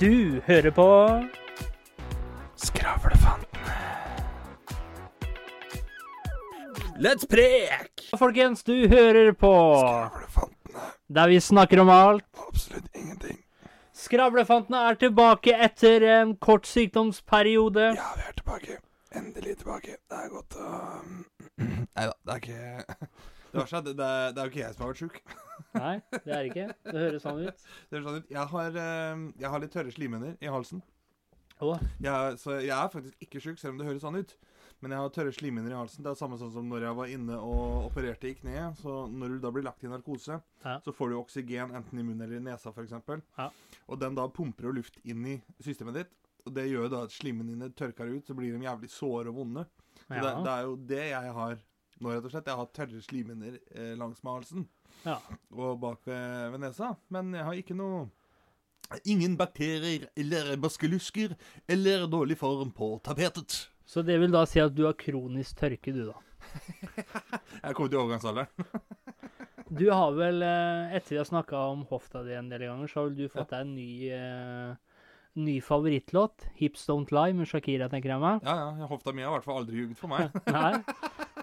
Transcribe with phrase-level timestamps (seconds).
[0.00, 0.86] Du hører på
[2.56, 3.74] Skravlefantene.
[6.98, 8.02] Let's prek!
[8.18, 10.88] Folkens, du hører på Skravlefantene.
[11.08, 12.26] der vi snakker om alt.
[12.48, 13.38] Absolutt ingenting.
[13.94, 17.92] Skravlefantene er tilbake etter en kort sykdomsperiode.
[17.94, 18.80] Ja, vi er tilbake.
[19.14, 19.96] Endelig tilbake.
[20.10, 20.72] Det er godt å
[21.94, 22.96] Nei da, det er ikke
[23.54, 25.20] Det er det, det, det er jo ikke jeg som har vært sjuk.
[25.84, 26.66] Nei, det er ikke.
[26.88, 27.62] Det høres sånn ut.
[27.90, 28.32] Det høres sånn ut.
[28.34, 30.82] Jeg har, eh, jeg har litt tørre slimhinner i halsen.
[31.62, 34.34] Å, Jeg, så jeg er faktisk ikke sjuk, selv om det høres sånn ut.
[34.82, 36.02] Men jeg har tørre slimhinner i halsen.
[36.04, 38.80] Det er samme sånn som når jeg var inne og opererte i kneet.
[38.82, 40.74] Så når du da blir lagt i narkose, Ja.
[40.84, 42.92] så får du oksygen enten i munnen eller i nesa f.eks.
[43.38, 43.46] Ja.
[43.86, 46.12] Og den da pumper jo luft inn i systemet ditt.
[46.44, 49.38] Og det gjør da at slimene dine tørker ut, så blir de jævlig såre og
[49.38, 49.64] vonde.
[50.04, 51.54] Så det, det er jo det jeg har
[52.04, 52.50] nå, rett og slett.
[52.50, 54.66] Jeg har tørre slimhinner eh, langs med halsen
[55.04, 55.16] ja.
[55.54, 56.94] og bak ved, ved nesa.
[57.14, 58.04] Men jeg har ikke noe
[59.08, 61.32] Ingen bakterier eller baskelusker
[61.72, 63.56] eller dårlig form på tapetet.
[63.88, 66.18] Så det vil da si at du har kronisk tørke, du, da.
[66.84, 68.68] Jeg er kommet i overgangsalderen.
[69.74, 73.00] Du har vel, eh, etter vi har snakka om hofta di en del ganger, så
[73.00, 74.74] har vel du fått deg en ny, eh,
[75.40, 76.44] ny favorittlåt.
[76.54, 78.44] 'Hips Don't Lie' med Shakira, tenker jeg meg.
[78.44, 80.36] Ja, ja, Hofta mi har i hvert fall aldri jugd for meg.
[80.52, 80.74] Nei.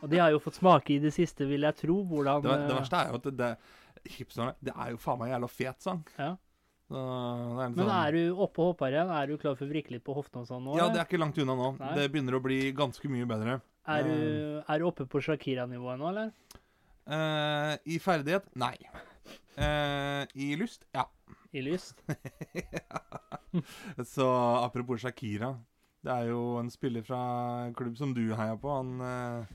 [0.02, 2.74] Og de har jo fått smake i det siste, vil jeg tro, hvordan Det, det
[2.74, 3.52] eh, verste er jo at det,
[4.16, 6.02] Hipsterne, det er jo faen meg jævla fet sang.
[6.18, 6.32] Ja.
[6.92, 9.12] Så det er en Men sånn, er du oppe og hopper igjen?
[9.16, 10.74] Er du klar for å vrikke litt på hoftene og sånn nå?
[10.80, 11.70] Ja, det er ikke langt unna nå.
[11.80, 11.94] Nei.
[12.00, 13.62] Det begynner å bli ganske mye bedre.
[13.88, 14.18] er, du,
[14.66, 16.34] er du oppe på Shakira-nivået nå, eller?
[17.06, 18.76] Uh, I ferdighet nei.
[19.58, 21.06] Uh, I lyst ja.
[21.52, 22.00] I lyst?
[24.14, 24.28] Så
[24.62, 25.56] apropos Shakira.
[26.02, 27.22] Det er jo en spiller fra
[27.68, 28.72] en klubb som du heier på.
[28.74, 29.52] Han eh,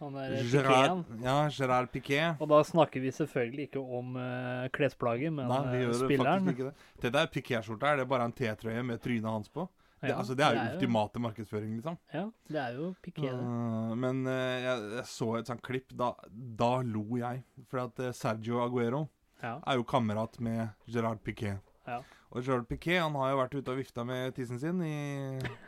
[0.00, 1.22] Han er Gerard, Piquet.
[1.24, 2.40] ja, Gerard Piquet.
[2.42, 6.44] Og da snakker vi selvfølgelig ikke om uh, klesplagget, men Nei, vi eh, gjør spilleren.
[6.44, 7.00] faktisk ikke det.
[7.04, 9.68] Det der Piquet-skjorta er det bare en T-trøye med trynet hans på.
[10.02, 11.94] Det, Ja, altså, det er jo ultimate markedsføring, liksom.
[12.12, 13.38] Ja, det er jo Piquet, det.
[13.40, 16.10] Uh, men uh, jeg, jeg så et sånt klipp, da,
[16.60, 17.40] da lo jeg.
[17.70, 19.06] For at eh, Sergio Aguero
[19.42, 19.54] Ja.
[19.66, 21.56] er jo kamerat med Gerard Piquet.
[21.86, 22.02] Ja.
[22.34, 24.94] Og Gerard Piquet han har jo vært ute og vifta med tissen sin i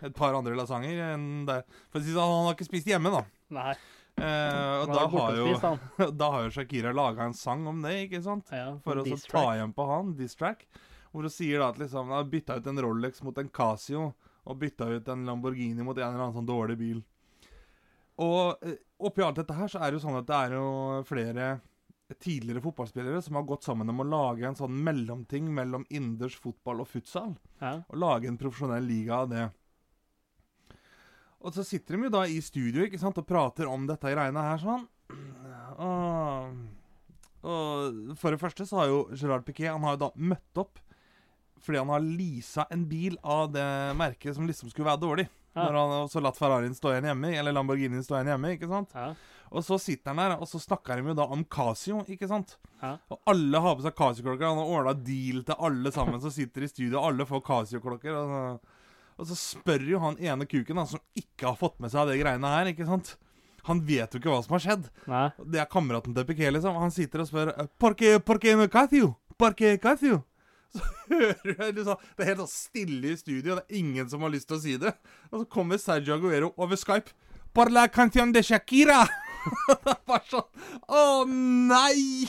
[0.03, 1.63] et par andre lasanger enn der.
[1.93, 3.21] For å si sånn, han har ikke spist hjemme, da.
[3.55, 3.75] Nei,
[4.17, 8.23] Eh, og da har, jo, da har jo Shakira laga en sang om det, ikke
[8.25, 8.49] sant?
[8.55, 10.65] Ja, For å ta igjen på han, diss track.
[11.13, 14.11] Hvor hun sier da at liksom hun har bytta ut en Rolex mot en Casio,
[14.47, 17.01] og bytta ut en Lamborghini mot en eller annen sånn dårlig bil.
[18.23, 20.69] Og eh, oppi alt dette her så er det jo sånn at det er jo
[21.09, 21.49] flere
[22.23, 26.85] tidligere fotballspillere som har gått sammen om å lage en sånn mellomting mellom innendørs fotball
[26.85, 27.35] og futsal.
[27.59, 27.81] Ja.
[27.91, 29.49] Og lage en profesjonell liga av det.
[31.47, 34.43] Og så sitter de jo da i studio ikke sant, og prater om dette greiene
[34.43, 34.87] her sånn.
[35.77, 36.57] Og,
[37.47, 40.81] og for det første så har jo Gerard Piquet Han har jo da møtt opp
[41.67, 43.65] fordi han har leasa en bil av det
[43.99, 45.25] merket som liksom skulle være dårlig.
[45.57, 45.65] Ja.
[45.65, 48.51] Når han også latt Ferrarien stå igjen hjemme, eller Lamborghinien stå igjen hjemme.
[48.55, 48.93] ikke sant?
[48.95, 49.07] Ja.
[49.51, 52.55] Og så sitter han der, og så snakker de jo da om Casio, ikke sant?
[52.85, 52.93] Ja.
[53.11, 54.47] Og alle har på seg Casio-klokker.
[54.47, 57.01] Han har ordna deal til alle sammen som sitter i studio.
[57.03, 58.15] Alle får Casio-klokker.
[58.21, 58.76] Og, så-
[59.17, 62.19] og så spør jo han ene kuken, da, som ikke har fått med seg det
[62.21, 63.15] greiene her, ikke sant?
[63.67, 64.89] Han vet jo ikke hva som har skjedd.
[65.11, 65.27] Nei.
[65.43, 66.77] Det er kameraten til Piqué, liksom.
[66.79, 69.15] Han sitter og spør Porque, porque no Casio?
[69.39, 70.21] Porque Casio?
[70.75, 74.23] Så hører jeg liksom Det er helt sånn stille i studio, det er ingen som
[74.27, 74.93] har lyst til å si det.
[75.33, 77.15] Og så kommer Sergio Aguero over Skype.
[77.57, 79.07] Por la canción de Shakira!
[79.69, 82.27] det er bare sånn Å nei!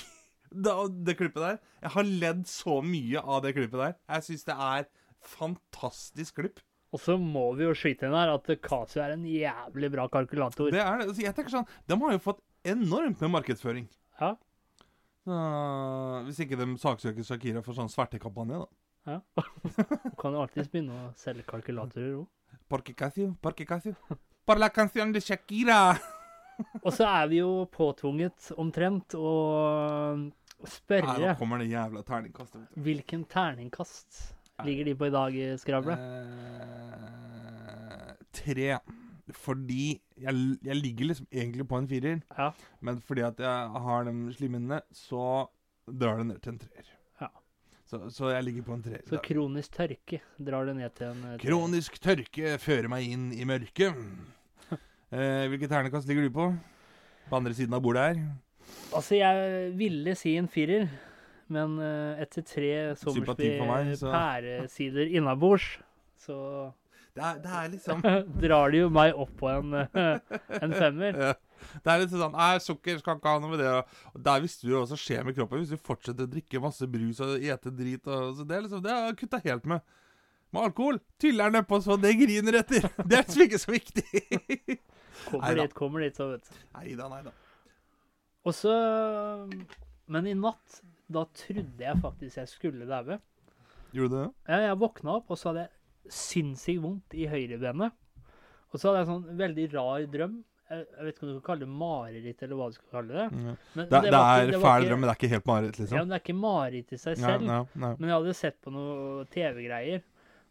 [0.47, 3.97] Det, det klippet der Jeg har ledd så mye av det klippet der.
[4.15, 4.87] Jeg syns det er
[5.37, 6.61] fantastisk klipp.
[6.95, 10.69] Og så må vi jo skyte inn her at Casio er en jævlig bra kalkulator.
[10.71, 11.15] Det er det.
[11.19, 13.87] Jeg tenker sånn De har jo fått enormt med markedsføring.
[14.21, 14.33] Ja.
[15.27, 15.37] Så,
[16.27, 18.67] hvis ikke de saksøker Shakira for sånn svertekampanje, da.
[19.11, 19.19] ja.
[20.05, 22.27] Du kan jo alltids begynne å selge kalkulatorer òg.
[22.71, 23.95] Porque Casio, porque Casio.
[24.47, 25.97] Por la canción de Shakira.
[26.85, 29.35] Og så er vi jo påtvunget omtrent å
[30.17, 32.63] Nei, nå kommer det jævla terningkastet.
[32.81, 34.15] hvilken terningkast
[34.65, 35.93] ligger de på i dag, Skravle?
[35.97, 36.13] Eh,
[38.33, 38.77] tre.
[39.35, 40.33] Fordi jeg,
[40.63, 42.51] jeg ligger liksom egentlig på en firer, Ja.
[42.81, 45.49] men fordi at jeg har de slimhinnene, så
[45.87, 46.93] drar det ned til en treer.
[47.87, 48.99] Så, så jeg ligger på en treer.
[49.07, 51.43] Så kronisk tørke drar det ned til en eh, treer.
[51.45, 53.95] Kronisk tørke fører meg inn i mørket.
[55.07, 56.45] Eh, hvilket ternekast ligger du på?
[57.29, 58.17] På andre siden av bordet her?
[58.91, 60.89] Altså, jeg ville si en firer,
[61.53, 65.67] men eh, etter tre Sympati for meg, så- pæresider innabords,
[66.19, 66.73] så
[67.17, 68.01] Det er, det er liksom
[68.43, 70.19] drar det jo meg opp på en, eh,
[70.61, 71.17] en femmer.
[71.27, 71.33] Ja.
[71.81, 73.69] Det er litt sånn Nei, sukker skal ikke ha noe med det
[74.13, 76.61] Og Der visste du jo hva som skjer med kroppen hvis du fortsetter å drikke
[76.61, 78.05] masse brus og ete drit.
[78.05, 79.81] Og, så det er liksom Det har jeg kutta helt med.
[80.53, 80.99] Med alkohol.
[81.19, 82.85] Tyller nedpå så det griner etter.
[83.09, 84.05] Det er liksom ikke så viktig.
[85.31, 85.65] Kommer Neida.
[85.65, 86.61] dit, kommer dit, så vet du.
[86.77, 87.33] Nei da, nei da.
[88.45, 88.77] Og så
[90.07, 93.19] Men i natt, da trodde jeg faktisk jeg skulle daue.
[93.95, 94.27] Gjorde du det?
[94.51, 97.95] Ja, jeg våkna opp, og så hadde jeg sinnssykt vondt i høyrebenet.
[98.73, 100.37] Og så hadde jeg en sånn veldig rar drøm.
[100.67, 103.27] Jeg, vet ikke om du kan kalle det mareritt, eller hva du skal kalle det.
[103.31, 103.53] Ja.
[103.77, 105.95] Men Det, det, var er ikke- fæl drøm, men det er ikke helt mareritt, liksom.
[105.95, 107.47] Ja, men det er ikke mareritt i seg selv.
[107.47, 107.93] ja, ja.
[107.95, 110.03] Men jeg hadde sett på noe TV-greier,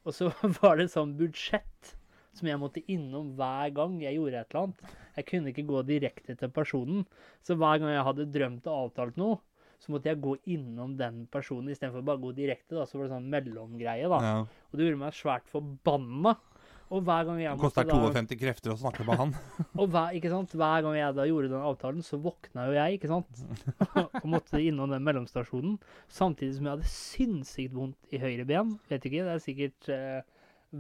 [0.07, 0.31] og så
[0.63, 1.93] var det sånn budsjett
[2.37, 4.97] som jeg måtte innom hver gang jeg gjorde et eller annet.
[5.17, 7.05] Jeg kunne ikke gå direkte til personen.
[7.45, 9.39] Så hver gang jeg hadde drømt og avtalt noe,
[9.83, 12.77] så måtte jeg gå innom den personen istedenfor bare å gå direkte.
[12.79, 14.21] da, Så var det sånn mellomgreie, da.
[14.25, 14.37] ja.
[14.71, 16.37] Og det gjorde meg svært forbanna.
[16.87, 19.33] Og hver gang jeg Det koster 52 krefter å snakke med han.
[19.81, 20.53] og hver, ikke sant?
[20.55, 23.43] hver gang jeg da gjorde den avtalen, så våkna jo jeg, ikke sant?
[24.23, 25.81] og måtte innom den mellomstasjonen.
[26.07, 28.77] Samtidig som jeg hadde sinnssykt vondt i høyre ben.
[28.93, 30.23] Vet ikke, det er sikkert eh,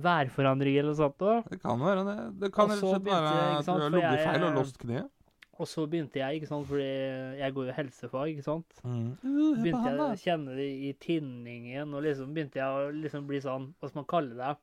[0.07, 1.19] værforandring eller noe sånt.
[1.19, 1.41] Da.
[1.51, 2.17] Det kan være det.
[2.45, 5.11] Det kan rett og slett være at du har ligget feil og låst kneet.
[5.57, 6.87] Og så begynte jeg, ikke sant, fordi
[7.41, 8.81] jeg går jo helsefag, ikke sant.
[8.85, 9.07] Mm.
[9.63, 13.71] Begynte jeg å kjenne det i tinningen, og liksom begynte jeg å liksom bli sånn,
[13.81, 14.55] hva skal man kalle det?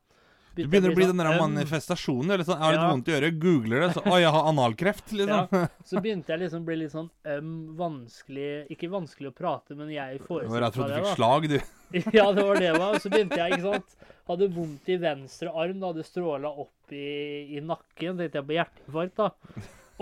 [0.54, 2.30] Du begynner å bli den sånn der manifestasjonen.
[2.30, 2.90] Eller sånn, jeg har litt Ja.
[2.92, 5.48] vondt i øret, googler det, så Å, jeg har analkreft, liksom.
[5.50, 9.74] Ja, så begynte jeg liksom å bli litt sånn øm, vanskelig Ikke vanskelig å prate,
[9.74, 10.68] men jeg Det var forestilte meg det.
[10.68, 11.58] Jeg trodde du fikk slag, du.
[12.20, 12.94] Ja, det var det det var.
[12.94, 13.96] Og så begynte jeg, ikke sant.
[14.30, 18.14] Hadde vondt i venstre arm, da hadde stråla opp i, i nakken.
[18.22, 19.32] Tenkte jeg på hjerteinfarkt, da.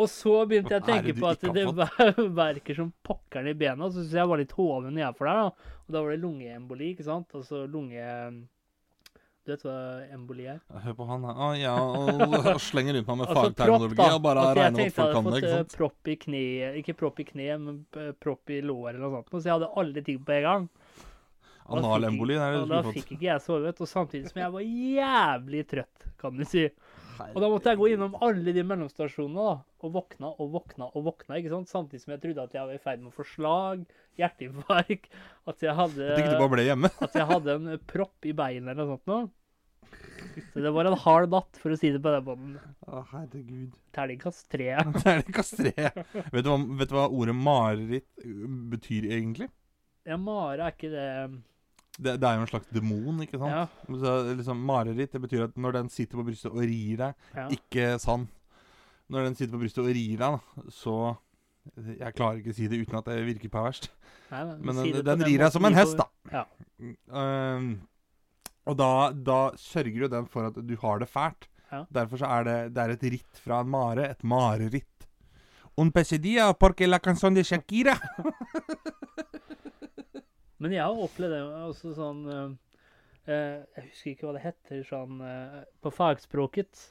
[0.00, 1.66] Og så begynte jeg å tenke på at det
[2.42, 3.90] verker som pokkeren i bena.
[3.90, 5.76] Så syntes jeg var litt hoven nedfor der, da.
[5.84, 7.32] Og da var det lungeemboli, ikke sant.
[7.36, 8.08] Altså lunge...
[9.42, 9.76] Du vet hva
[10.14, 10.60] emboli er?
[10.84, 11.38] Hør på han her.
[11.42, 15.16] Å, ja, og, slenger rundt meg med Altså fagterminologi og bare jeg regner tenkte folk
[15.16, 15.32] kan det.
[15.32, 15.74] fått ikke eh, sant?
[15.80, 16.42] propp i kne,
[16.78, 19.34] ikke propp i kne, men eh, propp i låret eller noe sånt.
[19.34, 20.68] Så jeg hadde alle ting på en gang.
[21.72, 24.70] Analemboli, det er det du da fikk ikke jeg sovet, og samtidig som jeg var
[25.02, 26.68] jævlig trøtt, kan du si.
[27.30, 29.54] Og da måtte jeg gå innom alle de mellomstasjonene da,
[29.86, 31.70] og våkna og våkna og våkna, ikke sant?
[31.70, 33.84] Samtidig som jeg trodde at jeg var i ferd med å få slag,
[34.20, 35.06] hjerteinfarkt,
[35.52, 36.90] at jeg hadde, At ikke du bare ble hjemme.
[37.06, 39.30] at jeg hadde en propp i beinet eller noe sånt noe.
[40.52, 42.52] Så det var en hard natt, for å si det på den måten.
[42.88, 43.72] Å, herregud.
[43.92, 44.70] Terningkast tre.
[45.04, 45.90] Terningkast tre.
[46.32, 48.24] Vet, du hva- vet du hva ordet mareritt
[48.72, 49.50] betyr egentlig?
[50.08, 51.06] Ja, Mare er ikke det
[51.98, 53.52] Det, det er jo en slags demon, ikke sant?
[53.52, 57.26] Ja, Så liksom Mareritt det betyr at når den sitter på brystet og rir deg,
[57.36, 57.44] ja.
[57.52, 58.24] ikke sann.
[59.12, 60.96] Når den sitter på brystet og rir deg, da, så
[61.76, 63.90] Jeg klarer ikke å si det uten at det virker perverst.
[64.32, 66.08] Nei, nei, Men si den, den den rir deg som en hest, da.
[66.32, 66.46] Ja.
[67.12, 67.68] Um,
[68.66, 71.46] og da, da sørger jo den for at du har det fælt.
[71.72, 71.84] Ja.
[71.92, 74.08] Derfor så er det, det er et ritt fra en mare.
[74.10, 75.06] Et mareritt.
[75.78, 77.96] Un pesadilla porque la canción de Shakira.
[80.62, 82.50] Men jeg har opplevd det også sånn eh,
[83.26, 86.82] eh, Jeg husker ikke hva det heter sånn eh, på fagspråket.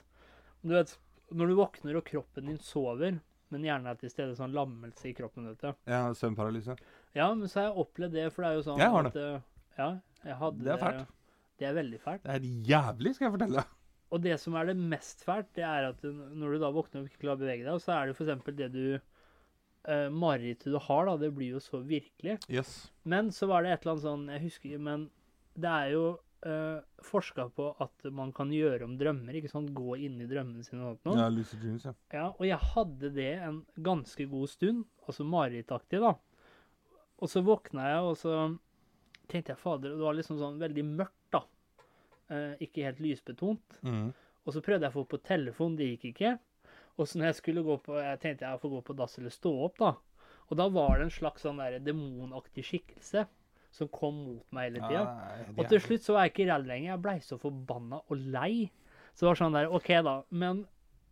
[0.61, 0.91] Du vet,
[1.31, 3.21] når du våkner og kroppen din sover,
[3.51, 5.71] men hjernen er til stede, sånn lammelse i kroppen, vet du.
[5.91, 6.75] Ja, søvnparalyse.
[7.15, 9.19] Ja, men så har jeg opplevd det, for det er jo sånn Jeg har at
[9.19, 9.37] eh,
[9.79, 9.89] Ja,
[10.27, 11.15] jeg hadde Det er fælt.
[11.61, 12.25] Det er veldig fælt.
[12.25, 13.77] Det er jævlig, skal jeg fortelle deg.
[14.11, 17.07] Og det som er det mest fælt, det er at når du da våkner og
[17.07, 18.55] ikke klarer å bevege deg, så er det f.eks.
[18.57, 18.85] det du
[19.89, 22.37] uh, Marerittet du har, da, det blir jo så virkelig.
[22.51, 22.91] Yes.
[23.03, 25.07] Men så var det et eller annet sånn Jeg husker ikke, men
[25.61, 26.03] det er jo
[26.45, 29.37] uh, forska på at man kan gjøre om drømmer.
[29.37, 29.73] ikke sant?
[29.75, 31.19] Gå inn i drømmene sine og sånt noe.
[31.19, 31.95] Ja, Lucy Dreams, ja.
[32.13, 36.15] Ja, og jeg hadde det en ganske god stund, altså marerittaktig, da.
[37.21, 38.37] Og så våkna jeg, og så
[39.31, 41.45] tenkte jeg fader, det var liksom sånn veldig mørkt, da.
[42.31, 43.81] Uh, ikke helt lysbetont.
[43.85, 44.09] Mm.
[44.41, 46.37] Og så prøvde jeg å få på telefon, det gikk ikke.
[46.99, 49.33] Og så når jeg skulle gå på Jeg tenkte jeg får gå på dass eller
[49.33, 49.93] stå opp, da.
[50.51, 53.25] Og da var det en slags sånn der demonaktig skikkelse
[53.71, 55.03] som kom mot meg hele tida.
[55.07, 56.89] Nei, Og til slutt så var jeg ikke redd lenger.
[56.91, 58.65] Jeg blei så forbanna og lei.
[59.15, 60.17] Så det var sånn der OK, da.
[60.29, 60.65] Men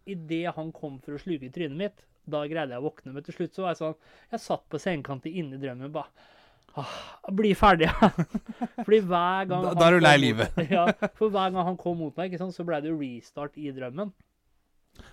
[0.09, 3.13] idet han kom for å sluke trynet mitt, da greide jeg å våkne.
[3.15, 3.95] Men til slutt så var jeg sånn
[4.35, 6.11] Jeg satt på sengekanten inne i drømmen bare
[6.77, 6.91] ah,
[7.31, 8.09] bli ferdig, ja.
[8.85, 10.59] Fordi hver gang Da- da er du lei livet.
[10.75, 10.83] ja,
[11.15, 13.71] for hver gang han kom mot meg, ikke sant, så ble det jo restart i
[13.71, 14.11] drømmen.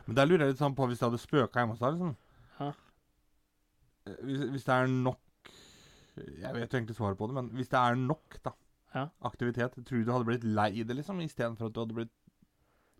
[0.06, 1.96] Men der lurer jeg litt sånn på hvis det hadde spøka hjemme hos deg.
[1.96, 2.16] Liksom.
[2.60, 2.68] Ja.
[4.06, 5.22] Eh, Hvis, hvis det er nok
[6.16, 8.52] Jeg vet jo egentlig svaret på det, men hvis det er nok da
[8.94, 9.08] Ja.
[9.28, 12.12] aktivitet, tror du du hadde blitt lei det, liksom, istedenfor at du hadde blitt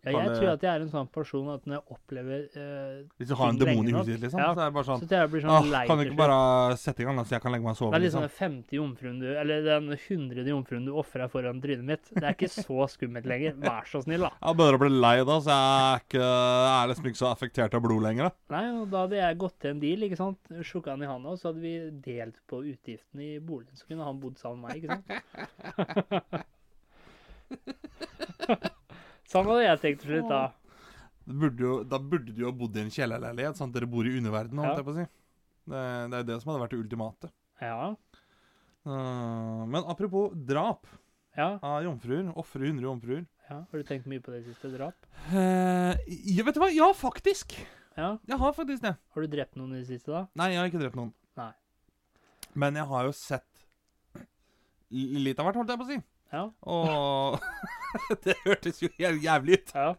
[0.05, 3.31] Ja, jeg tror at jeg er en sånn person at når jeg opplever eh, Hvis
[3.31, 4.51] du har en demon i huset ditt, liksom, Ja.
[4.53, 6.77] så er det bare sånn så jeg blir Åh, sånn lei Kan du ikke bare
[6.79, 7.91] sette i gang, da, så jeg kan legge meg og sove?
[7.91, 8.27] Det er liksom liksom?
[8.29, 12.05] den femte jomfruen du Eller den hundrede jomfruen du ofra foran trynet mitt.
[12.13, 13.57] Det er ikke så skummelt lenger.
[13.59, 14.31] Vær så snill, da.
[14.37, 17.29] Jeg begynner å bli lei da, så jeg er, ikke, jeg er liksom ikke så
[17.33, 18.23] affektert av blod lenger.
[18.29, 18.31] da.
[18.55, 20.39] Nei, og da hadde jeg gått til en deal, ikke sant.
[20.61, 21.75] Sjukka han i handa, og så hadde vi
[22.05, 23.75] delt på utgiftene i boligen.
[23.75, 26.45] Så kunne han bodd sammen med meg, ikke sant.
[29.27, 30.41] Sånn hadde jeg tenkt til slutt, da.
[31.27, 34.07] Burde jo, da burde du jo ha bodd i en kjellerleilighet, sånn at dere bor
[34.07, 34.79] i underverdenen, holdt Ja.
[34.79, 35.07] jeg på å si.
[35.67, 35.81] Det,
[36.13, 37.31] det er det som hadde vært det ultimate.
[37.59, 37.95] Ja.
[38.87, 40.87] Uh, men apropos drap
[41.35, 41.59] Ja.
[41.61, 42.31] av jomfruer.
[42.39, 43.25] Ofre 100 jomfruer.
[43.49, 43.57] ja.
[43.69, 44.95] Har du tenkt mye på det siste drap?
[45.31, 46.71] Uh, ja, vet du hva?
[46.73, 47.51] Ja, faktisk.
[47.97, 48.17] Ja.
[48.27, 48.95] Jeg har faktisk det.
[49.13, 50.27] Har du drept noen i det siste, da?
[50.35, 51.11] Nei, jeg har ikke drept noen.
[51.35, 51.51] Nei.
[52.55, 53.65] Men jeg har jo sett
[54.89, 55.97] litt av hvert, holdt jeg på å si.
[56.33, 56.43] Ja.
[56.67, 57.39] Og
[58.25, 59.71] Det hørtes jo jævlig ut.
[59.75, 59.93] Ja.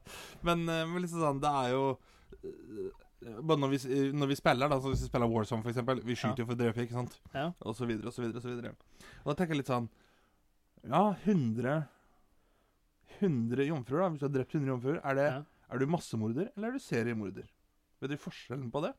[0.44, 1.85] Men, eh, men liksom sånn, det er jo
[2.38, 3.78] Både Bare når vi,
[4.14, 6.54] når vi spiller, da, så hvis vi spiller Warzone, for eksempel Vi skyter jo for
[6.54, 7.16] å drepe, ikke sant?
[7.35, 7.49] Ja.
[7.66, 8.75] Og så videre, og så videre, og så videre.
[9.25, 9.88] Og da tenker jeg litt sånn
[10.87, 11.78] Ja, 100
[13.18, 14.08] 100 jomfruer, da.
[14.12, 15.42] Hvis du har drept 100 jomfruer, er, det, Ja.
[15.75, 17.49] er du massemorder, eller er du seriemorder?
[18.00, 18.92] Vet du forskjellen på det?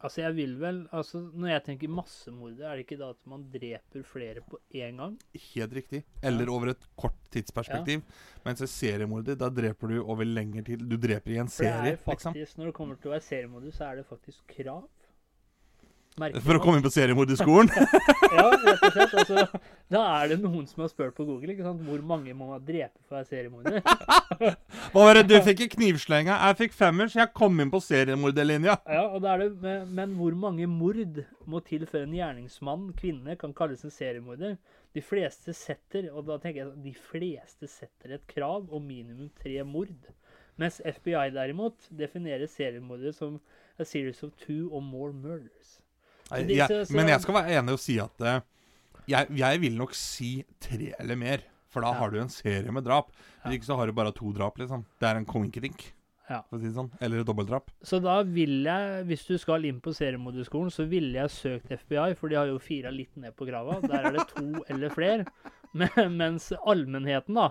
[0.00, 3.44] Altså, jeg vil vel Altså, når jeg tenker massemord, er det ikke da at man
[3.52, 5.14] dreper flere på én gang?
[5.54, 6.02] Helt riktig.
[6.22, 8.02] Eller over et kort tidsperspektiv.
[8.44, 10.84] Mens en seriemorder, da dreper du over lengre tid.
[10.84, 12.60] Du dreper i en For det serie, er faktisk, liksom.
[12.60, 14.84] Når det kommer til å være seriemorder, så er det faktisk krav.
[16.14, 17.70] Merkelig For å komme inn på seriemorderskolen.
[18.34, 19.12] Ja, rett og slett.
[19.14, 19.60] Altså,
[19.94, 21.82] da er det noen som har spurt på Google ikke sant?
[21.86, 23.76] hvor mange må man drepe for å være seriemorder.
[24.94, 26.34] Hva var det du fikk i knivslenga?
[26.34, 28.76] Jeg fikk femmer, så jeg kom inn på seriemorderlinja.
[28.90, 32.88] Ja, og da er det, men, men hvor mange mord må til før en gjerningsmann,
[32.98, 34.58] kvinne, kan kalles en seriemorder?
[34.94, 39.62] De fleste setter, og da tenker jeg de fleste setter et krav om minimum tre
[39.66, 39.94] mord.
[40.58, 43.40] Mens FBI derimot definerer seriemordere som
[43.78, 45.80] a series of two or more murders.
[46.42, 48.40] Jeg, men jeg skal være enig og si at eh,
[49.10, 51.44] jeg, jeg vil nok si tre eller mer.
[51.74, 51.98] For da Ja.
[51.98, 53.08] har du en serie med drap.
[53.44, 53.50] Ja.
[53.50, 54.84] Ikke så har du bare to drap, liksom.
[55.00, 55.92] Det er en konkedink.
[56.24, 56.38] Ja.
[56.48, 56.86] for å si det sånn.
[57.04, 57.66] Eller et dobbeltdrap.
[57.84, 62.14] Så da vil jeg, hvis du skal inn på seriemorderskolen, så ville jeg søkt FBI,
[62.16, 63.76] for de har jo fira litt ned på grava.
[63.84, 65.26] Der er det to eller flere.
[65.76, 67.50] Men, mens allmennheten, da,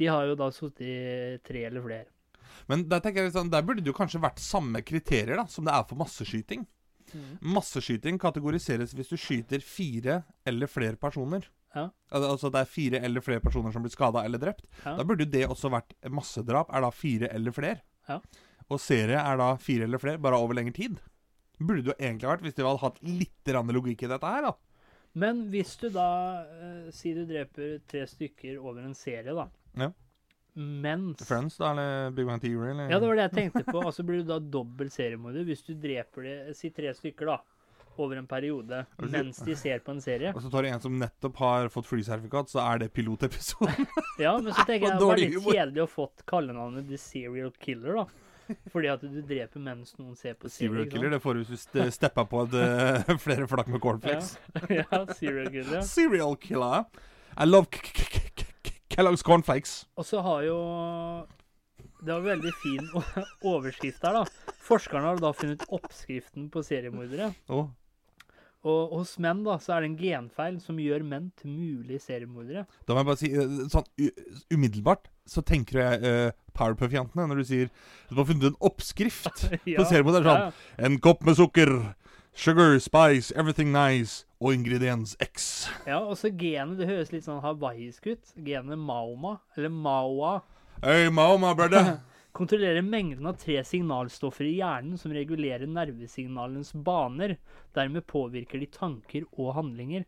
[0.00, 0.94] de har jo da sittet i
[1.44, 2.06] tre eller flere.
[2.70, 5.66] Men der, tenker jeg sånn, der burde det jo kanskje vært samme kriterier da, som
[5.68, 6.64] det er for masseskyting.
[7.40, 11.46] Masseskyting kategoriseres hvis du skyter fire eller flere personer.
[11.74, 11.88] Ja.
[12.14, 14.66] Al altså det er fire eller flere personer som blir skada eller drept.
[14.84, 14.96] Ja.
[14.98, 16.70] Da burde det også vært massedrap.
[16.74, 17.80] Er da fire eller flere.
[18.08, 18.20] Ja.
[18.70, 21.00] Og serie er da fire eller flere, bare over lengre tid.
[21.58, 24.54] Burde det jo egentlig vært hvis de hadde hatt litt logikk i dette her, da.
[25.14, 29.46] Men hvis du da eh, Si du dreper tre stykker over en serie, da.
[29.78, 29.92] Ja.
[30.54, 33.80] Mens Friends, da, eller Big Bang Theory, eller Ja, det var det jeg tenkte på.
[33.82, 37.40] Altså blir du da dobbel seriemorder hvis du dreper det, si tre stykker, da.
[37.94, 38.80] Over en periode.
[38.98, 40.32] Mens de ser på en serie.
[40.34, 43.86] Og så tar du en som nettopp har fått flysertifikat, så er det pilotepisoden.
[44.22, 48.02] Ja, men så tenker jeg det var litt kjedelig å fått kallenavnet The Serial Killer,
[48.02, 48.54] da.
[48.70, 50.68] Fordi at du dreper mens noen ser på serie.
[50.68, 54.36] Serial killer, det får du hvis du stepper på et, eh, flere flak med cornflakes.
[54.68, 55.82] Ja, ja serial killer.
[55.88, 56.84] Serial killer.
[57.34, 58.33] I love k k k
[58.94, 59.84] Kellogg's cornflakes.
[59.98, 60.58] Og så har jo
[62.04, 62.90] Det var veldig fin
[63.42, 64.52] overskrift her, da.
[64.64, 67.32] Forskerne har da funnet oppskriften på seriemordere.
[67.48, 67.70] Oh.
[68.64, 72.64] Og hos menn da, så er det en genfeil som gjør menn til mulige seriemordere.
[72.88, 73.88] Da må jeg bare si eh, sånn
[74.52, 77.68] umiddelbart så tenker jeg uh, Powerpuff-jentene når du sier
[78.10, 79.28] du har funnet en oppskrift
[79.64, 80.24] på seriemordere.
[80.24, 80.86] Sånn ja.
[80.88, 81.74] En kopp med sukker,
[82.32, 85.68] sugar, spice, everything nice og ingrediens X.
[85.88, 88.34] ja, og så genet, det høres litt sånn hawaiisk ut.
[88.44, 90.42] Genet maoma, eller maoa,
[90.82, 91.98] Hey, mama, brother.
[92.34, 97.36] kontrollerer mengden av tre signalstoffer i hjernen som regulerer nervesignalenes baner.
[97.72, 100.04] Dermed påvirker de tanker og handlinger.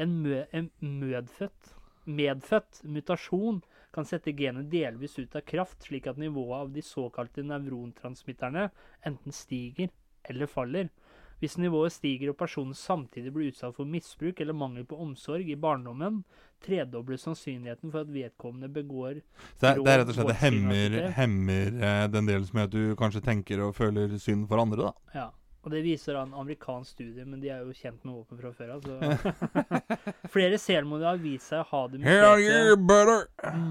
[0.00, 1.74] En, mø en mødfødt,
[2.06, 3.60] medfødt mutasjon
[3.94, 8.68] kan sette genet delvis ut av kraft, slik at nivået av de såkalte nevrontransmitterne
[9.06, 9.90] enten stiger
[10.30, 10.88] eller faller.
[11.42, 15.56] Hvis nivået stiger og personen samtidig blir utsatt for misbruk eller mangel på omsorg i
[15.60, 16.22] barndommen,
[16.64, 19.18] tredobles sannsynligheten for at vedkommende begår
[19.60, 22.76] Så det, er- rett og slett det hemmer, hemmer eh, den delen som gjør at
[22.76, 24.92] du kanskje tenker og føler synd for andre, da.
[25.18, 25.26] Ja.
[25.64, 28.74] Og det viser en amerikansk studie, men de er jo kjent med våpen fra før
[28.74, 28.82] av.
[30.34, 33.22] Flere selvmordere har vist seg å ha det muterte brother.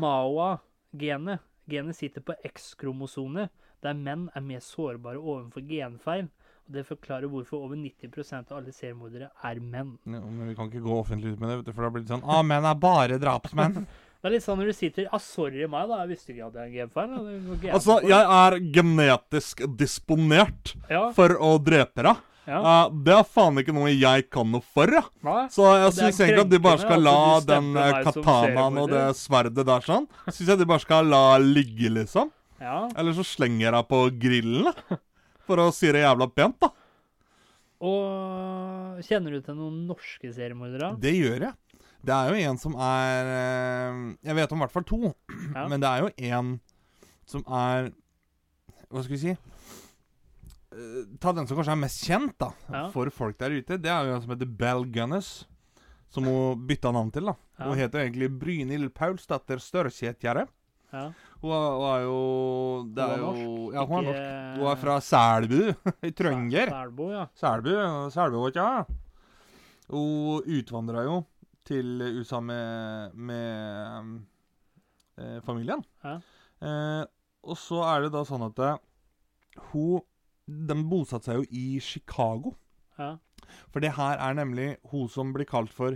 [0.01, 1.43] MAOA-genet.
[1.69, 3.45] Genet sitter på X-kromosone,
[3.85, 6.27] der menn er mer sårbare overfor genfeil.
[6.63, 9.97] Og Det forklarer hvorfor over 90% av alle seriemordere er menn.
[10.07, 12.23] Ja, men vi kan ikke gå offentlig ut med det, for da blir det sånn
[12.23, 13.83] Å, menn er bare drapsmenn.
[14.23, 15.97] Det er litt sånn når du sitter ah, 'Sorry meg, da.
[16.05, 21.35] Jeg visste ikke at jeg hadde en genfeil.' altså, jeg er genetisk disponert ja, for
[21.35, 22.21] å drepe deg.
[22.47, 22.61] ja.
[22.63, 25.03] Uh, det er faen ikke noe jeg kan noe for, ja.
[25.27, 25.43] Nei.
[25.51, 29.03] Så jeg er syns egentlig at de bare skal la den eh, katanaen og det
[29.19, 32.31] sverdet der sånn Syns jeg de bare skal la ligge, liksom.
[32.63, 32.85] Ja.
[32.95, 35.01] Eller så slenger jeg deg på grillen.
[35.47, 36.69] For å si det jævla pent, da.
[37.83, 40.93] Og kjenner du til noen norske seriemordere?
[41.03, 41.53] Det gjør jeg.
[42.03, 44.99] Det er jo en som er eh, Jeg vet om i hvert fall to.
[45.55, 45.65] Ja.
[45.71, 46.53] Men det er jo en
[47.29, 47.91] som er
[48.91, 49.33] Hva skal vi si?
[50.73, 52.85] Eh, Ta den som kanskje er mest kjent da Ja.
[52.93, 53.77] for folk der ute.
[53.79, 55.45] Det er jo en som heter Bell Gunness.
[56.13, 57.25] Som hun bytta navn til.
[57.31, 57.67] da Ja.
[57.69, 60.47] Hun heter egentlig Brynhild Paulsdatter Størkjetgjerde.
[60.93, 61.07] Ja.
[61.41, 62.17] Hun, er- hun er jo
[62.93, 64.59] Det er jo norsk, Ja, hun er norsk.
[64.59, 65.61] Hun er fra Selbu
[66.05, 66.69] i Trønger.
[66.69, 67.23] Selbu, ja.
[68.13, 68.85] Selbu, jeg.
[69.89, 71.17] Hun utvandra jo
[71.67, 74.21] til USA med, med
[75.17, 75.83] eh, familien.
[76.03, 76.17] Ja.
[76.63, 77.03] Eh,
[77.43, 78.77] og så er det da sånn at eh,
[79.71, 80.01] hun
[80.47, 82.53] De bosatte seg jo i Chicago.
[82.99, 83.15] ja.
[83.71, 85.95] For det her er nemlig hun som blir kalt for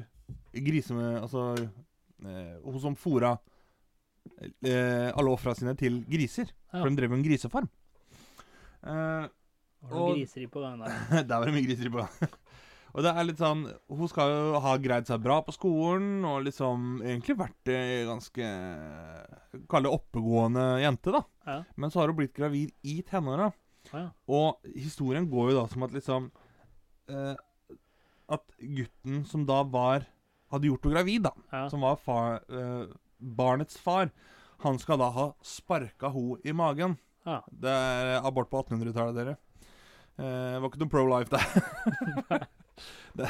[0.53, 1.17] grisemø...
[1.23, 3.37] Altså eh, hun som fôra
[4.63, 6.51] eh, alle ofra sine til griser.
[6.73, 6.81] Ja.
[6.81, 7.69] For de drev jo en grisefarm.
[8.83, 9.27] Eh,
[9.87, 11.23] Var det Og- griseri på gang der?
[11.29, 12.01] Der var det mye griseri på.
[12.01, 12.31] gang.
[12.97, 13.61] og det er litt sånn
[13.93, 18.47] Hun skal jo ha greid seg bra på skolen, og liksom egentlig vært ei ganske
[19.69, 21.21] Kall det oppegående jente, da.
[21.47, 21.59] Ja.
[21.77, 23.51] Men så har hun blitt gravid i tenåra.
[23.93, 24.09] Ja.
[24.27, 26.31] Og historien går jo da som at liksom
[27.07, 27.35] eh,
[28.29, 30.07] At gutten som da var
[30.51, 31.31] Hadde gjort henne gravid, da.
[31.51, 31.65] Ja.
[31.71, 32.85] Som var far, eh,
[33.19, 34.09] barnets far.
[34.63, 36.97] Han skal da ha sparka henne i magen.
[37.27, 37.41] Ja.
[37.51, 39.35] Det er abort på 1800-tallet, dere.
[40.17, 42.41] Eh, var ikke noe pro life der.
[43.17, 43.27] det,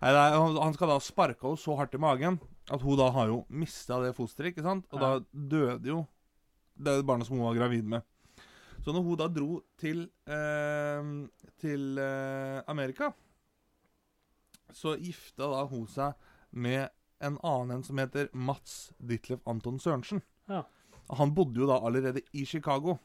[0.00, 2.40] nei, det er, han- han skal da ha sparka henne så hardt i magen
[2.72, 4.86] at hun da har jo mista det fosteret, ikke sant?
[4.92, 5.12] Og Ja.
[5.18, 6.06] da døde jo
[6.80, 8.02] det barnet som hun var gravid med.
[8.84, 11.04] Så når hun da dro til eh,
[11.60, 13.12] til eh, Amerika,
[14.74, 16.14] så gifta da hun seg
[16.50, 16.88] med
[17.24, 20.22] en annen en som heter Mats Ditlev Anton Sørensen.
[20.50, 20.62] Ja.
[21.18, 22.98] Han bodde jo da allerede i Chicago.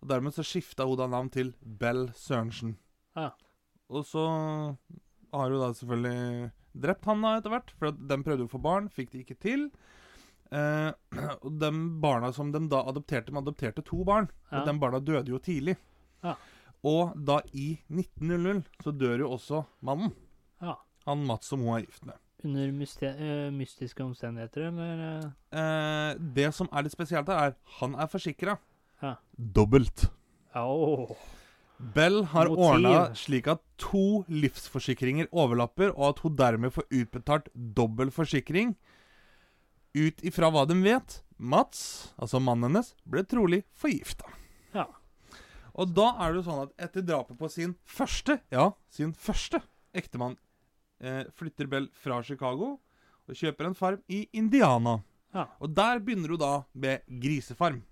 [0.00, 2.76] Og Dermed så skifta hun da navn til Bell Sørensen.
[3.18, 3.30] Ja.
[3.90, 4.24] Og så
[5.32, 6.50] har hun da selvfølgelig
[6.80, 9.66] drept han da etter hvert, for de prøvde å få barn, fikk de ikke til.
[10.50, 10.90] Eh,
[11.44, 11.70] og de
[12.02, 14.30] barna som de da adopterte, de adopterte to barn.
[14.50, 14.60] Ja.
[14.60, 15.76] Og de barna døde jo tidlig.
[16.24, 16.36] Ja.
[16.86, 20.14] Og da i 1900 så dør jo også mannen.
[20.62, 20.78] ja.
[21.06, 22.18] Han Mats som hun er gift med.
[22.44, 25.02] Under eh, mystiske omstendigheter, eller?
[25.52, 26.20] eh?
[26.36, 28.56] Det som er litt spesielt her, er han er forsikra.
[29.02, 29.16] Ja.
[29.36, 30.06] Dobbelt.
[30.56, 31.12] Oh.
[31.94, 38.12] Bell har ordna slik at to livsforsikringer overlapper, og at hun dermed får utbetalt dobbel
[38.12, 38.74] forsikring.
[39.96, 44.28] Ut ifra hva de vet, Mats, altså mannen hennes, ble trolig forgifta.
[44.76, 44.84] Ja.
[45.72, 49.62] Og da er det jo sånn at etter drapet på sin første, ja, sin første
[49.96, 50.36] ektemann,
[51.00, 52.74] eh, flytter Bell fra Chicago
[53.30, 54.98] og kjøper en farm i Indiana.
[55.34, 55.46] Ja.
[55.62, 57.82] Og der begynner hun da med grisefarm.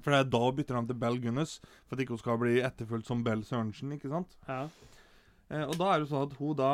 [0.00, 2.40] For det er da hun bytter navn til Bell Gunness, for at ikke hun skal
[2.40, 4.36] bli etterfulgt som Bell Sørensen, ikke sant?
[4.48, 4.64] Ja.
[5.52, 6.72] Eh, og da er det sånn at hun da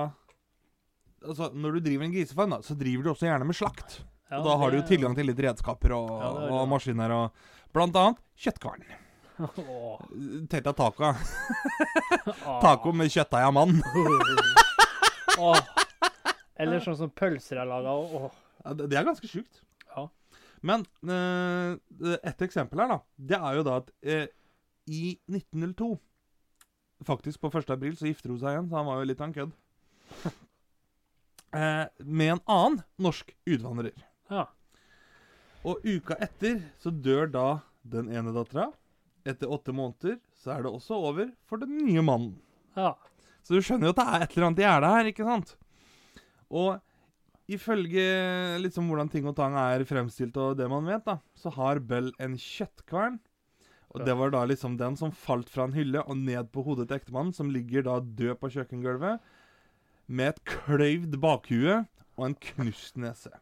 [1.19, 3.97] Altså, når du driver en grisefarm, da, så driver du også gjerne med slakt.
[4.31, 6.13] ja og da har du jo tilgang til litt redskaper og,
[6.55, 7.41] og maskiner og
[7.75, 8.87] Blant annet kjøttkvern.
[10.49, 11.11] Tenk deg taco.
[12.65, 13.83] Taco med kjøttdeig av mann.
[15.39, 15.61] Åh.
[16.59, 17.95] Eller sånn som pølser er laga.
[18.65, 19.63] Ja, det, det er ganske sjukt.
[19.95, 20.09] Ja.
[20.67, 22.99] Men eh, et eksempel her, da.
[23.31, 24.27] Det er jo da at eh,
[24.91, 25.95] i 1902
[27.07, 27.69] Faktisk på 1.
[27.71, 29.57] april så gifter hun seg igjen, så han var jo litt av en kødd.
[31.49, 33.95] Eh, med en annen norsk utvandrer.
[34.29, 34.43] Ja.
[35.65, 37.45] Og uka etter så dør da
[37.89, 38.67] den ene dattera.
[39.25, 42.35] Etter åtte måneder så er det også over for den nye mannen.
[42.77, 42.91] Ja.
[43.49, 45.55] Så du skjønner jo at det er et eller annet i gjerdet her, ikke sant?
[46.53, 48.05] Og ifølge
[48.61, 52.11] liksom hvordan ting og tang er fremstilt og det man vet, da, så har Bell
[52.21, 53.17] en kjøttkvern.
[53.97, 56.91] Og det var da liksom den som falt fra en hylle og ned på hodet
[56.91, 59.25] til ektemannen, som ligger da død på kjøkkengulvet,
[60.13, 61.79] med et kløyvd bakhue
[62.19, 63.33] og en knust nese.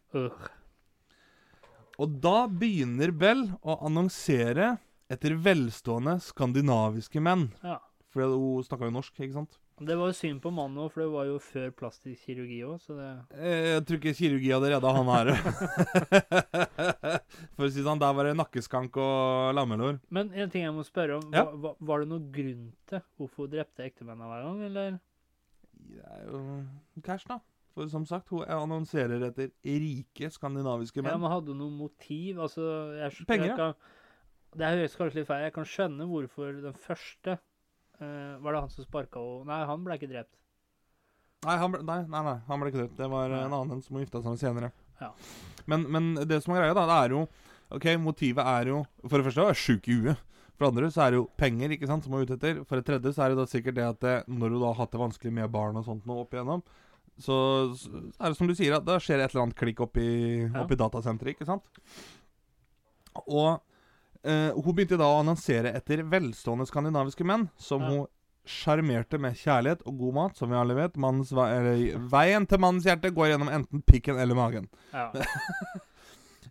[1.98, 4.76] Og da begynner Bell å annonsere
[5.10, 7.48] etter velstående skandinaviske menn.
[7.66, 7.80] Ja.
[8.16, 9.56] For hun snakka jo norsk, ikke sant?
[9.84, 12.78] Det var jo synd på mannen òg, for det var jo før plastisk kirurgi òg,
[12.80, 15.26] så det Eh, Jeg tror ikke kirurgi hadde redda han her.
[17.56, 19.98] For å si det sånn, der var det nakkeskank og lammelår.
[20.08, 21.26] Men en ting jeg må spørre om.
[21.36, 21.42] Ja.
[21.50, 24.96] Var, var, det noen grunn til hvorfor hun drepte ektemennene hver gang, eller?
[25.90, 26.40] Det er jo
[27.04, 27.36] cash, da.
[27.76, 31.12] For som sagt, hun annonserer etter rike skandinaviske menn.
[31.12, 32.40] Ja, men hadde hun noe motiv?
[32.46, 32.64] Altså,
[32.96, 33.68] jeg, Penger, ja.
[34.56, 35.44] Det høres kanskje litt feil.
[35.44, 37.36] Jeg kan skjønne hvorfor den første
[38.00, 40.34] eh, Var det han som sparka henne Nei, han ble ikke drept.
[41.46, 42.96] Nei, han ble, nei, nei, nei, han ble ikke drept.
[42.98, 43.42] Det var Nei.
[43.46, 44.70] en annen som gifta seg med senere.
[45.00, 45.10] Ja.
[45.68, 47.26] Men, men det som er greia, da, det er jo
[47.76, 50.22] OK, motivet er jo For det første å være sjuk i huet.
[50.56, 52.62] For det andre så er det jo penger ikke sant, som er ute etter.
[52.64, 54.78] For det tredje så er det da sikkert det at det, når hun da har
[54.80, 56.62] hatt det vanskelig med barn og sånt nå opp igjennom,
[57.20, 57.36] så,
[57.76, 60.06] så er det som du sier, at det skjer et eller annet klikk oppi,
[60.46, 60.62] Ja.
[60.64, 61.68] oppi datasenteret, ikke sant?
[63.26, 63.60] Og
[64.26, 67.88] eh, hun begynte da å annonsere etter velstående skandinaviske menn, som Ja.
[67.94, 68.06] hun
[68.46, 70.94] sjarmerte med kjærlighet og god mat, som vi alle vet.
[71.02, 74.68] Mannens vei, eller, veien til mannens hjerte går gjennom enten pikken eller magen.
[74.92, 75.10] Ja.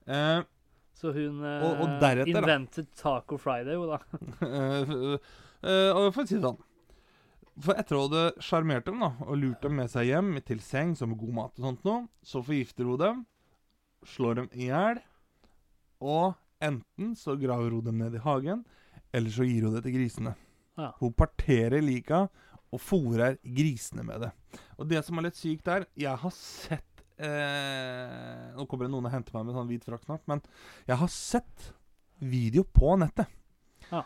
[0.08, 0.44] uh,
[0.96, 3.98] Så hun uh, Og- og deretter, invented Taco Friday, jo da.
[5.66, 6.60] Og for å si det sånn
[7.64, 10.94] For etter å ha sjarmert dem da og lurt dem med seg hjem til seng
[11.00, 13.22] som god mat og sånt noe, så forgifter hun dem,
[14.06, 15.00] slår dem i hjel,
[16.04, 18.66] og enten så graver hun dem ned i hagen,
[19.16, 20.36] eller så gir hun det til grisene.
[20.80, 20.92] Ja.
[21.00, 22.26] Hun parterer lika
[22.74, 24.32] og fòrer grisene med det.
[24.80, 29.08] Og det som er litt sykt der Jeg har sett eh, Nå kommer det noen
[29.08, 30.44] og henter meg med sånn hvit frakk snart, men
[30.88, 31.72] jeg har sett
[32.20, 33.32] video på nettet.
[33.92, 34.04] Ja.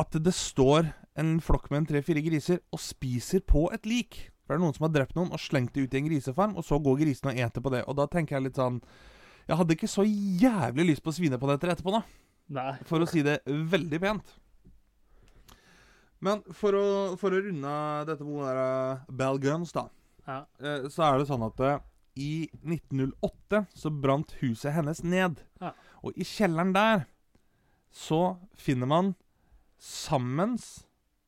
[0.00, 4.20] At det står en flokk med en tre-fire griser og spiser på et lik.
[4.42, 6.54] For det er noen som har drept noen og slengt det ut i en grisefarm,
[6.58, 7.82] og så går grisene og eter på det.
[7.86, 8.80] Og da tenker jeg litt sånn
[9.48, 12.02] Jeg hadde ikke så jævlig lyst på svinepanetter etterpå, da.
[12.52, 12.72] Nei.
[12.88, 14.34] For å si det veldig pent.
[16.22, 16.84] Men for å,
[17.18, 19.88] for å runde av dette med der Bell Guns, da,
[20.28, 20.44] Ja.
[20.60, 21.80] eh, så er det sånn at eh,
[22.16, 25.40] i 1908 så brant huset hennes ned.
[25.60, 25.72] Ja.
[26.04, 27.06] Og i kjelleren der
[27.90, 29.14] så finner man
[29.82, 30.58] sammen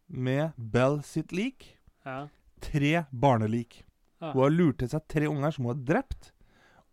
[0.08, 1.72] med Bell sitt lik
[2.06, 2.28] Ja.
[2.60, 3.82] tre barnelik.
[4.20, 4.32] Ja.
[4.32, 6.30] Hun har lurt til seg tre unger som hun har drept,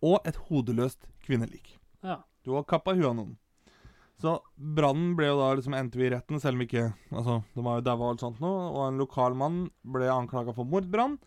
[0.02, 1.78] og et hodeløst kvinnelik.
[2.04, 2.22] ja.
[2.42, 3.36] Du har kappa huet av noen.
[4.22, 7.64] Så brannen ble jo da liksom endte vi i retten, selv om ikke Altså, de
[7.66, 11.20] var jo daua og alt sånt noe, og en lokal mann ble anklaga for mordbrann.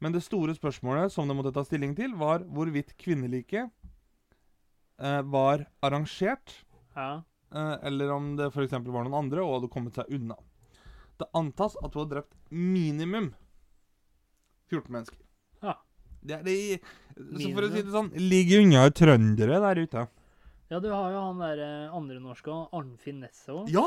[0.00, 3.68] Men det store spørsmålet som de måtte ta stilling til, var hvorvidt kvinneliket
[5.02, 6.54] eh, var arrangert,
[6.94, 7.22] ja.
[7.52, 8.76] eh, eller om det f.eks.
[8.78, 10.38] var noen andre og hadde kommet seg unna.
[11.18, 13.32] Det antas at hun har drept minimum
[14.70, 15.27] 14 mennesker.
[16.20, 16.56] Det er de
[17.38, 20.06] Så for å si det sånn Ligger unna trøndere der ute.
[20.68, 23.70] Ja, du har jo han der eh, andre norske, Arnfinn Nesse òg.
[23.72, 23.86] Ja!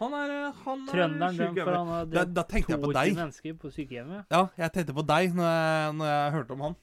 [0.00, 2.96] Han er, eh, han er Trønderen for han har drept da tenkte jeg på 22
[2.96, 3.18] deg.
[3.20, 4.32] mennesker på sykehjemmet.
[4.32, 6.76] Ja, jeg tenkte på deg når jeg, når jeg hørte om han.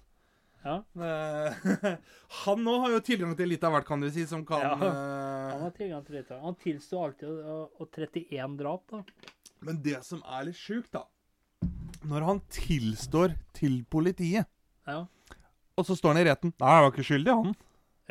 [0.62, 0.76] Ja.
[0.94, 1.66] Eh,
[2.44, 4.76] han nå har jo tilgang til litt av hvert, kan du si, som kan Ja.
[4.78, 9.02] Han har tilgang til litt av Han tilsto alltid å, å 31 drap, da.
[9.66, 11.08] Men det som er litt sjukt, da
[12.06, 14.48] Når han tilstår til politiet,
[14.92, 15.38] Ja.
[15.80, 17.56] og så står han i retten Nei, jeg var ikke skyldig, han.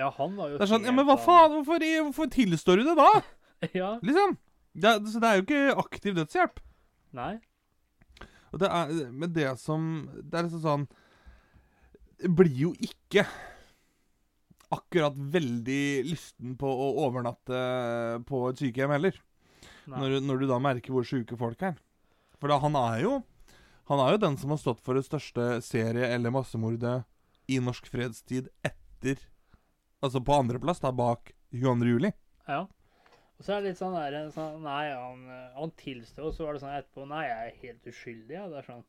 [0.00, 1.52] Ja, han var jo Det er sånn, ja, Men hva faen?
[1.58, 3.10] Hvorfor, hvorfor tilstår du det da?
[3.76, 3.90] Ja.
[4.00, 4.38] Liksom.
[4.72, 6.60] Det, så det er jo ikke aktiv dødshjelp.
[7.18, 7.32] Nei.
[8.54, 9.84] Og det er, men det som
[10.22, 10.84] Det er liksom sånn
[12.22, 13.26] Det blir jo ikke
[14.70, 17.60] akkurat veldig lysten på å overnatte
[18.28, 19.16] på et sykehjem heller.
[19.90, 21.74] Når, du- når du da merker hvor sjuke folk er.
[22.38, 23.16] For da, han er jo
[23.90, 27.00] Han er jo den som har stått for det største serie- eller massemordet
[27.50, 29.18] i norsk fredstid etter
[30.00, 31.88] Altså på andreplass, da, bak 22.
[31.90, 32.08] juli.
[32.48, 32.62] Ja.
[33.36, 35.26] Og så er det litt sånn der sånn, Nei, han,
[35.56, 38.46] han tilstår, og så var det sånn etterpå Nei, jeg er helt uskyldig, ja.
[38.48, 38.80] Det er sånn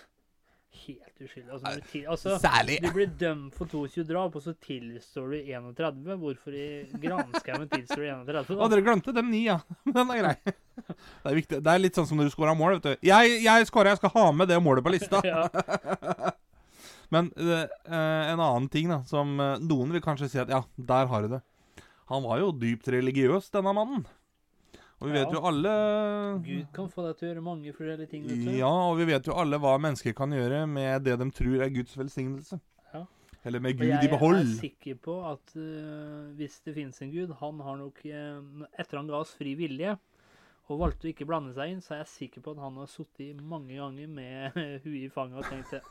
[0.84, 1.52] Helt uskyldig.
[1.54, 2.80] Altså, du, til, altså, Særlig!
[2.82, 6.02] du blir dømt for 22 drap, og så tilstår du 31.
[6.24, 6.66] Hvorfor i
[7.04, 8.54] granskauen tilstår du 31?
[8.56, 8.70] Å, Da?
[8.74, 9.60] dere glemte dem ni, ja.
[9.86, 10.54] Men den er grei.
[10.74, 11.60] Det er viktig.
[11.64, 13.06] Det er litt sånn som når du scorer mål, vet du.
[13.08, 15.20] Jeg, jeg scorer, jeg skal ha med det målet på lista.
[15.30, 15.46] Ja.
[17.12, 20.62] Men eh, eh, en annen ting da, som eh, noen vil kanskje si at ja,
[20.74, 21.40] der har du det.
[22.10, 24.02] Han var jo dypt religiøs, denne mannen.
[25.02, 25.34] Og vi vet Ja.
[25.36, 25.72] jo alle
[26.44, 28.24] Gud kan få deg til å gjøre mange forskjellige ting.
[28.28, 28.50] vet du.
[28.56, 31.72] Ja, og vi vet jo alle hva mennesker kan gjøre med det de tror er
[31.74, 32.58] Guds velsignelse.
[32.94, 33.04] Ja.
[33.44, 37.12] Eller med Gud i behold jeg er sikker på at øh, hvis det finnes en
[37.12, 39.96] gud, han har nok øh, Etter han ga oss fri vilje
[40.64, 42.88] og valgte å ikke blande seg inn, så er jeg sikker på at han har
[42.88, 45.82] sittet mange ganger med huet i fanget og tenkt det.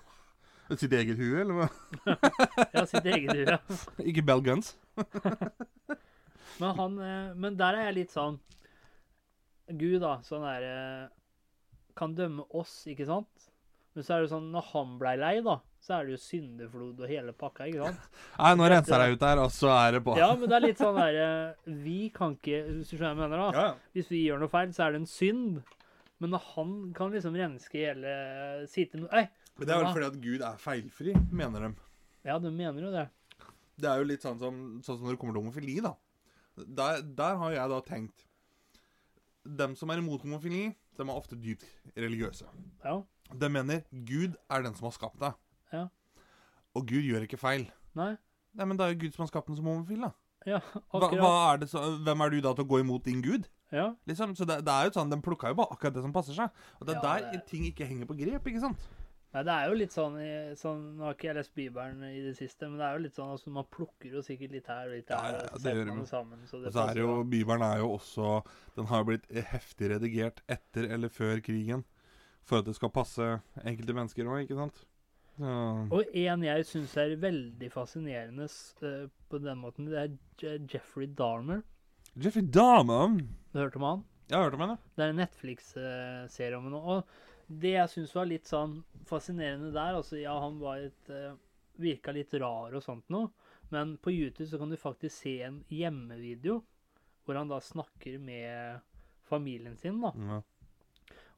[0.80, 1.68] Sitt eget hue, eller hva?
[2.74, 3.58] Ja, sitt eget hue.
[4.10, 4.72] Ikke Bell Guns.
[4.96, 8.38] Men, han, øh, men der er jeg litt sånn
[9.68, 11.04] Gud, da, sånn der øh,
[12.00, 13.50] Kan dømme oss, ikke sant?
[13.94, 17.02] Men så er det sånn, når han blei lei, da, så er det jo syndeflod
[17.04, 18.20] og hele pakka, ikke sant?
[18.40, 20.16] Nei, nå renser jeg ut der, og så er det på.
[20.20, 21.26] Ja, men det er litt sånn derre
[21.84, 23.66] Vi kan ikke Hvis du skjønner hva jeg mener, da.
[23.66, 23.96] Ja.
[23.98, 25.60] Hvis vi gjør noe feil, så er det en synd.
[26.24, 28.14] Men han kan liksom renske hele
[28.72, 29.28] Sitte no Ei!
[29.58, 31.74] Men det er vel fordi at Gud er feilfri, mener de.
[32.26, 33.04] Ja, de mener jo det.
[33.78, 35.94] Det er jo litt sånn som, sånn som når det kommer til homofili, da.
[36.64, 38.26] Der, der har jeg da tenkt
[39.44, 41.66] Dem som er imot homofili, de er ofte dypt
[42.00, 42.48] religiøse.
[42.86, 43.02] Ja.
[43.36, 45.36] De mener Gud er den som har skapt deg.
[46.76, 47.68] Og Gud gjør ikke feil.
[47.96, 48.16] Nei.
[48.54, 50.12] Nei, men det er jo Gud som har skapt den som homofil, da.
[50.46, 51.20] Ja, Hva, akkurat.
[51.22, 53.46] hva er det så, hvem er du da til å gå imot din Gud?
[53.72, 53.94] Ja.
[54.06, 56.36] Liksom, så det, det er jo sånn, Den plukka jo bare akkurat det som passer
[56.36, 56.50] seg.
[56.82, 58.44] Og det er Ja, der det- ting ikke henger på grep.
[58.52, 58.78] ikke sant?
[59.34, 62.22] Nei, det er jo litt sånn, i- sånn Nå har ikke jeg lest Bibelen i
[62.22, 64.86] det siste, men det er jo litt sånn altså man plukker jo sikkert litt her
[64.86, 65.16] og litt der.
[65.16, 66.86] Ja, ja, og så det setter gjør man det sammen, så det Og så er
[66.86, 67.24] passer det jo.
[67.24, 71.84] Bibelen er jo også Den har jo blitt heftig redigert etter eller før krigen.
[72.44, 74.86] For at det skal passe enkelte mennesker òg, ikke sant?
[75.42, 78.46] Og en jeg syns er veldig fascinerende
[78.86, 80.12] eh, på den måten, det er
[80.44, 81.64] Je- Jeffrey Dahmer.
[82.16, 84.04] Jeffrey Dahmer Du hørte om han?
[84.30, 84.78] Jeg har hørt om henne.
[84.96, 86.80] Det er en Netflix-serie om henne.
[86.80, 88.78] Og det jeg syns var litt sånn
[89.10, 91.34] fascinerende der altså Ja, han var et uh,
[91.82, 93.32] Virka litt rar og sånt noe,
[93.74, 96.60] men på YouTube så kan du faktisk se en hjemmevideo
[97.26, 98.82] hvor han da snakker med
[99.26, 100.12] familien sin, da.
[100.14, 100.42] Ja.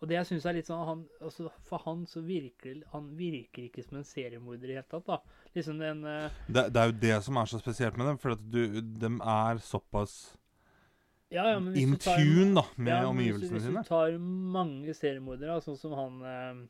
[0.02, 3.64] Og det jeg syns er litt sånn han, altså For han så virker Han virker
[3.70, 5.20] ikke som en seriemorder i det hele tatt, da.
[5.56, 8.36] Liksom den Uh, Det, det er jo det som er så spesielt med dem, for
[8.36, 10.36] at du, de er såpass
[11.32, 13.32] Ja, ja, in tune da, med Ja, sine.
[13.32, 16.68] hvis, du- hvis du tar mange seriemordere, sånn som han uh,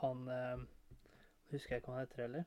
[0.00, 0.62] Han uh,
[1.52, 2.44] Husker jeg ikke hva han heter heller.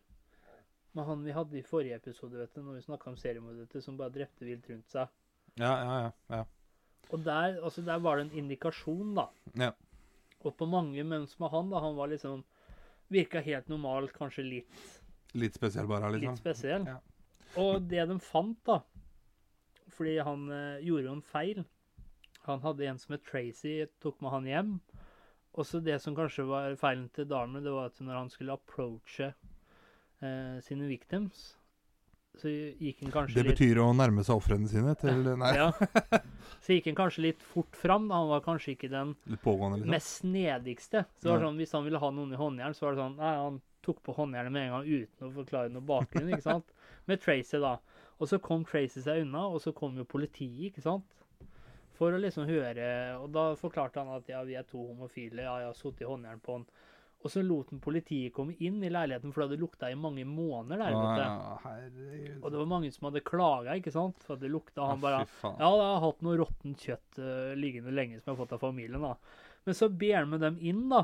[0.96, 3.98] Men han vi hadde i forrige episode, vet du, når vi snakka om seriemordere som
[4.00, 5.12] bare drepte vilt rundt seg.
[5.60, 6.12] Ja, ja, ja.
[6.40, 6.44] ja.
[7.12, 9.28] Og der, altså, der var det en indikasjon, da.
[9.60, 9.72] Ja.
[10.46, 12.44] Og på mange menn som han, da, han var liksom
[13.14, 14.86] Virka helt normal, kanskje litt,
[15.36, 16.32] Litt spesiell bare, liksom.
[16.32, 16.86] litt spesiell.
[16.90, 17.00] Ja.
[17.62, 18.80] Og det de fant, da
[19.94, 21.66] Fordi han eh, gjorde jo en feil.
[22.48, 24.72] Han hadde en som het Tracy, tok med han hjem.
[25.56, 28.58] Og så det som kanskje var feilen til Darmer, det var at når han skulle
[28.58, 31.54] approache eh, sine victims,
[32.40, 35.70] så gikk han kanskje Det betyr å nærme seg ofrene sine til Nei, ja.
[36.64, 38.10] Så gikk han kanskje litt fort fram.
[38.14, 39.94] Han var kanskje ikke den pågående, liksom.
[39.96, 41.06] mest snedigste.
[41.18, 43.18] Så det var sånn, Hvis han ville ha noen i håndjern, så var det sånn
[43.22, 46.32] Nei, han tok på håndjernet med en gang uten å forklare noe bakgrunn.
[46.34, 46.72] ikke sant?
[47.10, 47.76] Med Tracy, da.
[48.18, 51.12] Og så kom Tracy seg unna, og så kom jo politiet, ikke sant?
[51.96, 52.88] For å liksom høre
[53.22, 56.10] Og da forklarte han at ja, vi er to homofile, ja, jeg har sittet i
[56.10, 56.66] håndjern på han.
[57.26, 60.22] Og så lot han politiet komme inn i leiligheten, for det hadde lukta i mange
[60.30, 60.98] måneder der.
[61.26, 61.64] Ah.
[61.66, 62.36] Ja.
[62.38, 64.22] Og det var mange som hadde klaga, ikke sant?
[64.28, 64.86] For det lukta.
[64.92, 68.42] Han bare ja, jeg har hatt noe råttent kjøtt uh, liggende lenge som jeg har
[68.44, 69.02] fått av familien.
[69.02, 69.16] da.
[69.66, 71.02] Men så ber han med dem inn, da.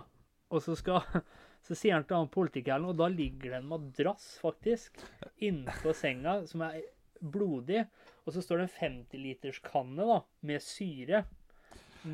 [0.53, 1.01] Og så, skal,
[1.65, 5.01] så sier han til han politikeren, og da ligger det en madrass, faktisk,
[5.41, 6.83] innenfor senga som er
[7.17, 7.87] blodig.
[8.27, 11.25] Og så står det en 50-literskanne da, med syre.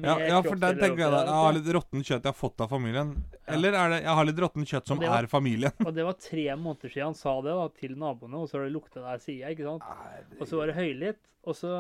[0.04, 2.60] Ja, ja, for der tenker jeg da, jeg har litt råttent kjøtt jeg har fått
[2.65, 3.13] av familien.
[3.47, 5.71] Eller er det jeg har litt råttent kjøtt som var- er familien?
[5.88, 8.65] Og det var tre måneder siden han sa det da, til naboene, og så har
[8.67, 9.56] det lukta der, sier jeg.
[9.56, 9.88] ikke sant?
[10.41, 11.71] Og så var det høylytt, og så,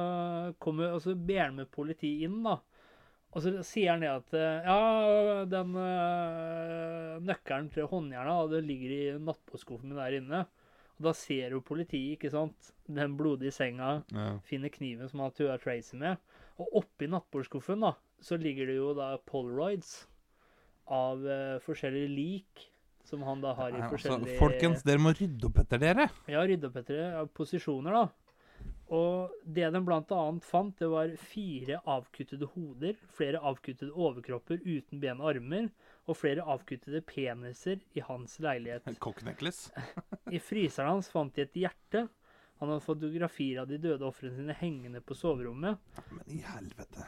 [0.63, 2.55] kommer, og så ber han med politiet inn, da.
[3.35, 8.93] Og så sier han det at eh, ja, den øh, nøkkelen til håndjerna, det ligger
[8.95, 10.45] i nattbordskuffen min der inne.
[10.97, 14.39] Og da ser jo politiet, ikke sant, den blodige senga, Ja.
[14.43, 16.17] finner kniven som han tua Tracy med.
[16.57, 20.07] Og oppi nattbordskuffen, da, så ligger det jo da polaroids
[20.87, 22.71] av uh, forskjellige lik.
[23.07, 26.09] Som han da har i forskjellige altså, forskjellige folkens, dere må rydde opp etter dere.
[26.27, 28.09] ja, rydde opp etter av posisjoner, da.
[28.91, 34.99] Og det de blant annet fant, det var fire avkuttede hoder, flere avkuttede overkropper uten
[34.99, 35.69] ben og armer,
[36.07, 38.87] og flere avkuttede peniser i hans leilighet.
[39.03, 39.71] Cocknecklace.
[40.35, 42.07] I fryseren hans fant de et hjerte.
[42.61, 45.77] Han hadde fotografier av de døde ofrene sine hengende på soverommet.
[46.09, 47.05] Men i helvete.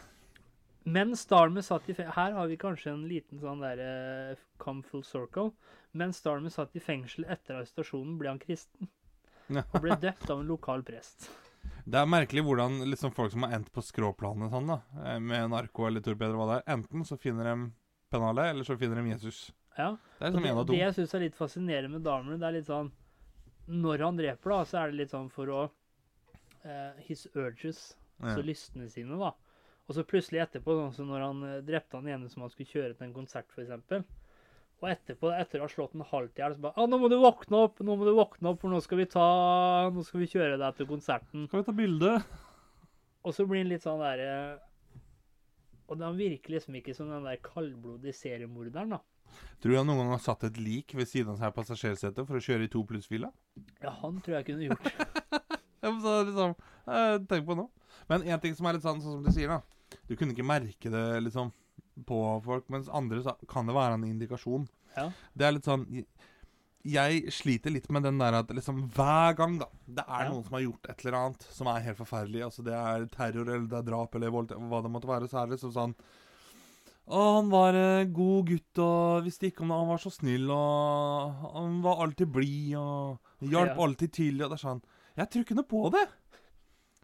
[0.90, 4.86] Mens Starmer satt i fengsel Her har vi kanskje en liten sånn der uh, come
[4.86, 5.52] full circle.
[5.98, 8.92] Mens Starmer satt i fengsel etter arrestasjonen, ble han kristen.
[9.74, 11.30] Og ble døpt av en lokal prest.
[11.90, 15.50] Det er merkelig hvordan liksom folk som har endt på skråplanet sånn, da, eh, med
[15.52, 17.56] narko eller torpeder, hva det er, enten så finner de
[18.12, 19.52] pennalet, eller så finner de Jesus.
[19.78, 19.94] Ja.
[20.18, 22.58] Det er liksom en av det jeg syns er litt fascinerende med Dahmer, det er
[22.58, 22.90] litt sånn
[23.70, 28.34] Når han dreper, da, så er det litt sånn for å uh, His urges, Ja.
[28.36, 29.30] så lystene sine, da.
[29.88, 32.70] Og så plutselig etterpå, sånn som når han eh, drepte han ene som han skulle
[32.70, 34.04] kjøre til en konsert, f.eks.
[34.80, 37.10] Og etterpå, etter å ha slått en halvt i hjel, så bare 'Å, 'Nå må
[37.10, 40.20] du våkne opp, nå må du våkne opp, for nå skal vi ta Nå skal
[40.22, 42.12] vi kjøre deg til konserten.' Skal vi ta bilde?
[43.24, 44.60] Og så blir han litt sånn derre
[45.90, 49.02] Og han virker liksom ikke som den der kaldblodige seriemorderen, da.
[49.62, 52.28] Tror du han noen gang har satt et lik ved siden av seg i passasjersetet
[52.28, 53.30] for å kjøre i to pluss-fila?
[53.82, 54.90] Ja, han tror jeg kunne gjort.
[56.04, 56.56] Så liksom,
[56.92, 57.66] eh, Tenk på nå.
[58.10, 59.98] Men en ting som er litt sånn, sånn som du sier, da.
[60.10, 61.52] Du kunne ikke merke det liksom
[62.08, 64.68] på folk, mens andre kan det være en indikasjon.
[64.96, 65.10] Ja.
[65.38, 65.86] Det er litt sånn
[66.88, 70.30] Jeg sliter litt med den der at liksom hver gang da det er Ja.
[70.32, 73.50] noen som har gjort et eller annet som er helt forferdelig, altså det er terror
[73.50, 75.96] eller det er drap eller vold, hva det måtte være, så er det liksom sånn
[77.10, 80.50] Å, han var en god gutt og visste ikke om det, han var så snill
[80.54, 83.84] og han var alltid blid og hjalp Ja.
[83.84, 84.42] alltid til.
[84.44, 84.82] Og det er sånn
[85.18, 86.06] Jeg tror ikke noe på det.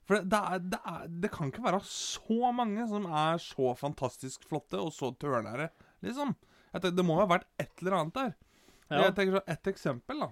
[0.05, 3.73] For det, det, er, det, er, det kan ikke være så mange som er så
[3.75, 5.71] fantastisk flotte og så tørnære,
[6.05, 6.35] liksom.
[6.79, 8.35] Det må jo ha vært et eller annet der.
[8.89, 9.07] Ja.
[9.07, 10.27] Jeg tenker så Et eksempel da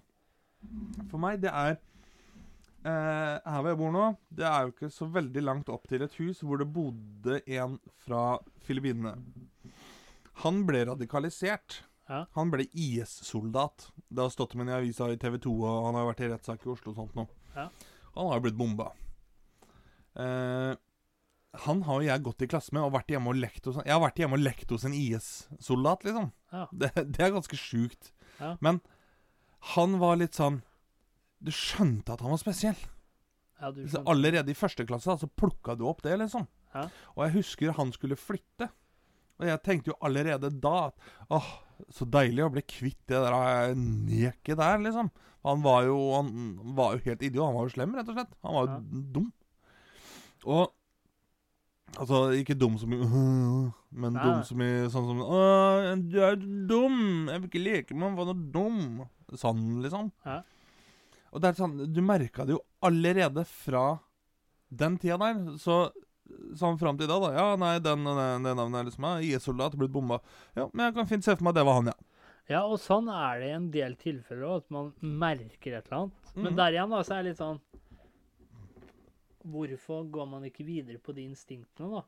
[1.12, 5.08] for meg, det er eh, Her hvor jeg bor nå, det er jo ikke så
[5.12, 8.38] veldig langt opp til et hus hvor det bodde en fra
[8.68, 9.18] Filippinene.
[10.44, 11.84] Han ble radikalisert.
[12.10, 12.26] Ja.
[12.36, 13.90] Han ble IS-soldat.
[14.10, 16.32] Det har stått om ham i avisa i TV 2, og han har vært i
[16.34, 17.28] rettssak i Oslo og sånt nå.
[17.56, 17.70] Ja.
[18.18, 18.90] Han har jo blitt bomba.
[20.20, 20.74] Eh,
[21.64, 23.94] han har jo jeg gått i klasse med og vært hjemme og lekt hos Jeg
[23.94, 26.32] har vært hjemme og lekt hos en IS-soldat, liksom.
[26.52, 26.66] Ja.
[26.74, 28.12] Det, det er ganske sjukt.
[28.40, 28.56] Ja.
[28.66, 28.80] Men
[29.76, 30.62] han var litt sånn
[31.44, 32.78] Du skjønte at han var spesiell.
[33.60, 36.48] Ja, du Så allerede i første klasse da, så plukka du opp det, liksom.
[36.74, 36.86] Ja.
[37.16, 38.70] Og jeg husker han skulle flytte.
[39.42, 40.96] Og jeg tenkte jo allerede da at
[41.30, 41.50] åh,
[41.92, 45.12] så deilig å bli kvitt det der eh, neket der, liksom.
[45.44, 46.30] Han var jo Han
[46.78, 47.44] var jo helt idiot.
[47.46, 48.36] Han var jo slem, rett og slett.
[48.44, 48.80] Han var jo Ja.
[49.18, 49.32] dum.
[50.46, 50.72] Og
[51.94, 52.98] Altså, ikke dum som i
[54.04, 55.42] Men dum som i sånn som Å,
[56.10, 57.28] du er dum!
[57.30, 59.04] Jeg vil ikke leke med var noe dum.
[59.38, 60.10] Sånn, liksom.
[60.26, 60.40] Ja.
[61.34, 64.00] Og det er sånn, Du merka det jo allerede fra
[64.74, 65.44] den tida der.
[65.62, 65.84] Så
[66.58, 67.30] sånn fram til da, da.
[67.36, 70.18] Ja, nei, den, den, den navnet er liksom ja, IS-soldat, blitt bomba.
[70.58, 71.98] Ja, men jeg kan fint se for meg at det var han, ja.
[72.52, 76.00] Ja, og sånn er det i en del tilfeller òg, at man merker et eller
[76.02, 76.32] annet.
[76.36, 76.58] Men Mhm.
[76.58, 77.62] der igjen, da, så er det litt sånn
[79.44, 82.04] Hvorfor går man ikke videre på de instinktene, da?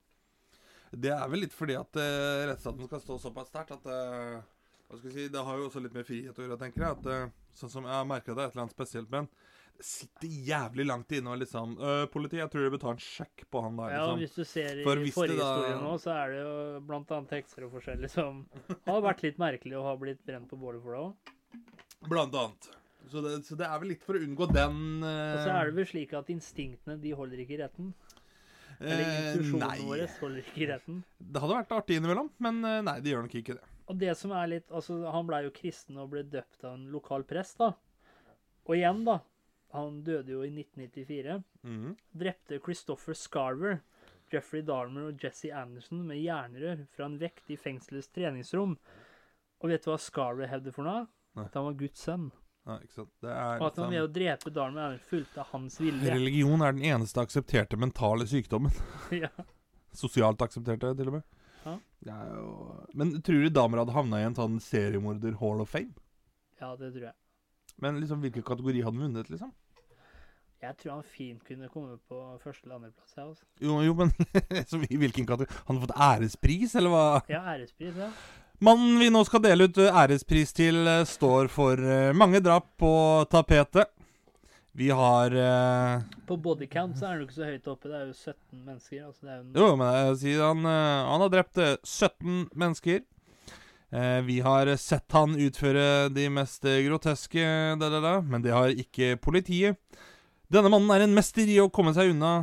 [0.96, 4.44] Det er vel litt fordi at uh, rettsstaten skal stå såpass sterkt at uh,
[4.86, 7.00] hva skal jeg si, Det har jo også litt med frihet å gjøre, tenker jeg.
[7.00, 9.28] At, uh, sånn som Jeg har merka det er et eller annet spesielt, men
[9.76, 13.02] det sitter jævlig langt inne og liksom uh, Politi, jeg tror dere bør ta en
[13.04, 13.92] sjekk på han der.
[13.98, 14.22] Ja, liksom.
[14.22, 16.56] Hvis du ser i forrige da- historie nå, så er det jo
[16.88, 18.46] blant annet tekster og forskjellig som
[18.88, 21.36] har vært litt merkelig og har blitt brent på bålet for det òg.
[22.08, 22.70] Blant annet.
[23.12, 25.76] Så det, så det er vel litt for å unngå den Og så er det
[25.78, 27.94] vel slik at instinktene de holder ikke i retten.
[28.80, 31.00] Eller intuisjonene våre holder ikke i retten.
[31.20, 33.70] Det hadde vært artig innimellom, men eh, nei, de gjør nok ikke det.
[33.86, 36.88] Og det som er litt Altså, han blei jo kristen og ble døpt av en
[36.94, 37.72] lokal prest, da.
[38.66, 39.20] Og igjen, da.
[39.76, 41.42] Han døde jo i 1994.
[41.68, 41.96] Mhm.
[42.16, 43.82] Drepte Christopher Scarver,
[44.32, 48.78] Jeffrey Dahmer og Jesse Anderson med jernrør fra en vekt i fengselets treningsrom.
[49.62, 51.06] Og vet du hva Scarver hevder for noe?
[51.36, 51.46] Nei.
[51.46, 52.32] At han var Guds sønn.
[52.66, 53.12] Ja, ikke sant.
[53.22, 56.14] Det er Og at han liksom- ved å drepe Dahmer er fulgte hans vilje.
[56.16, 58.74] Religion er den eneste aksepterte mentale sykdommen.
[59.24, 59.30] ja.
[59.94, 61.24] Sosialt aksepterte, til og med.
[61.66, 61.76] Ja.
[62.06, 62.48] Det jo...
[62.94, 65.94] Men tror du damer hadde havna i en sånn seriemorder hall of fame?
[66.62, 67.14] ja, det tror jeg.
[67.84, 69.52] Men liksom, hvilken kategori hadde han vunnet, liksom?
[70.64, 73.14] Jeg tror han fint kunne komme på første eller andreplass.
[73.22, 73.44] Altså.
[73.62, 74.10] Jo, jo men
[74.72, 75.52] så i hvilken kategori?
[75.68, 77.04] Han hadde fått ærespris, eller hva?
[77.30, 78.10] ja, ærespris, ja.
[78.64, 82.70] Mannen vi nå skal dele ut eh, ærespris til, eh, står for eh, mange drap
[82.80, 82.94] på
[83.32, 83.92] tapetet.
[84.76, 87.88] Vi har uh, På bodycount så er han jo ikke så høyt oppe.
[87.88, 89.04] Det er jo 17 mennesker.
[89.08, 93.06] Altså det jo Jo, men jeg sier han, han har drept eh, 17 mennesker.
[93.96, 97.46] Uh, vi har sett han utføre de mest groteske,
[97.80, 99.80] da, da, da, men det har ikke politiet.
[100.52, 102.34] Denne mannen er en mester i å komme seg unna,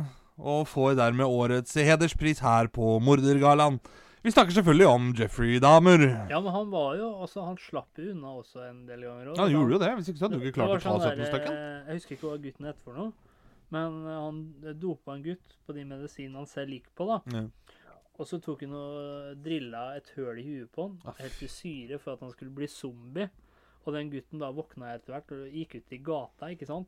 [0.41, 3.77] og får dermed årets hederspris her på Mordergallaen.
[4.23, 5.99] Vi snakker selvfølgelig om Jeffrey Dahmer.
[6.31, 9.27] Ja, men han var jo altså, Han slapp jo unna også en del ganger.
[9.33, 9.35] også.
[9.35, 9.89] Ja, han gjorde jo det.
[9.99, 11.53] Hvis ikke så hadde du ikke Det klart å ta sånn 17 der, stykker.
[11.57, 13.11] eh, Jeg husker ikke hva gutten het for noe.
[13.75, 14.39] Men eh, han
[14.79, 17.09] dopa en gutt på de medisinene han selv gikk på.
[17.11, 17.19] da.
[17.35, 17.43] Ja.
[18.21, 21.17] Og så tok han og drilla et høl i huet på han, Aff.
[21.19, 23.27] helt til syre, for at han skulle bli zombie.
[23.83, 26.87] Og den gutten da våkna etter hvert og gikk ut i gata, ikke sant.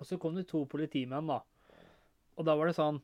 [0.00, 1.38] Og så kom det to politimenn, da.
[2.36, 2.98] Og da var det sånn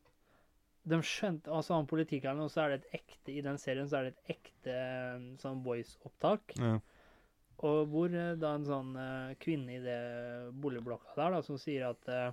[0.88, 4.00] De skjønte Altså, han politikeren, og så er det et ekte I den serien så
[4.00, 6.56] er det et ekte eh, sånn voice-opptak.
[6.58, 6.78] Ja.
[7.62, 9.98] Og hvor eh, da en sånn uh, kvinne i det
[10.58, 12.32] boligblokka der, da, som sier at uh,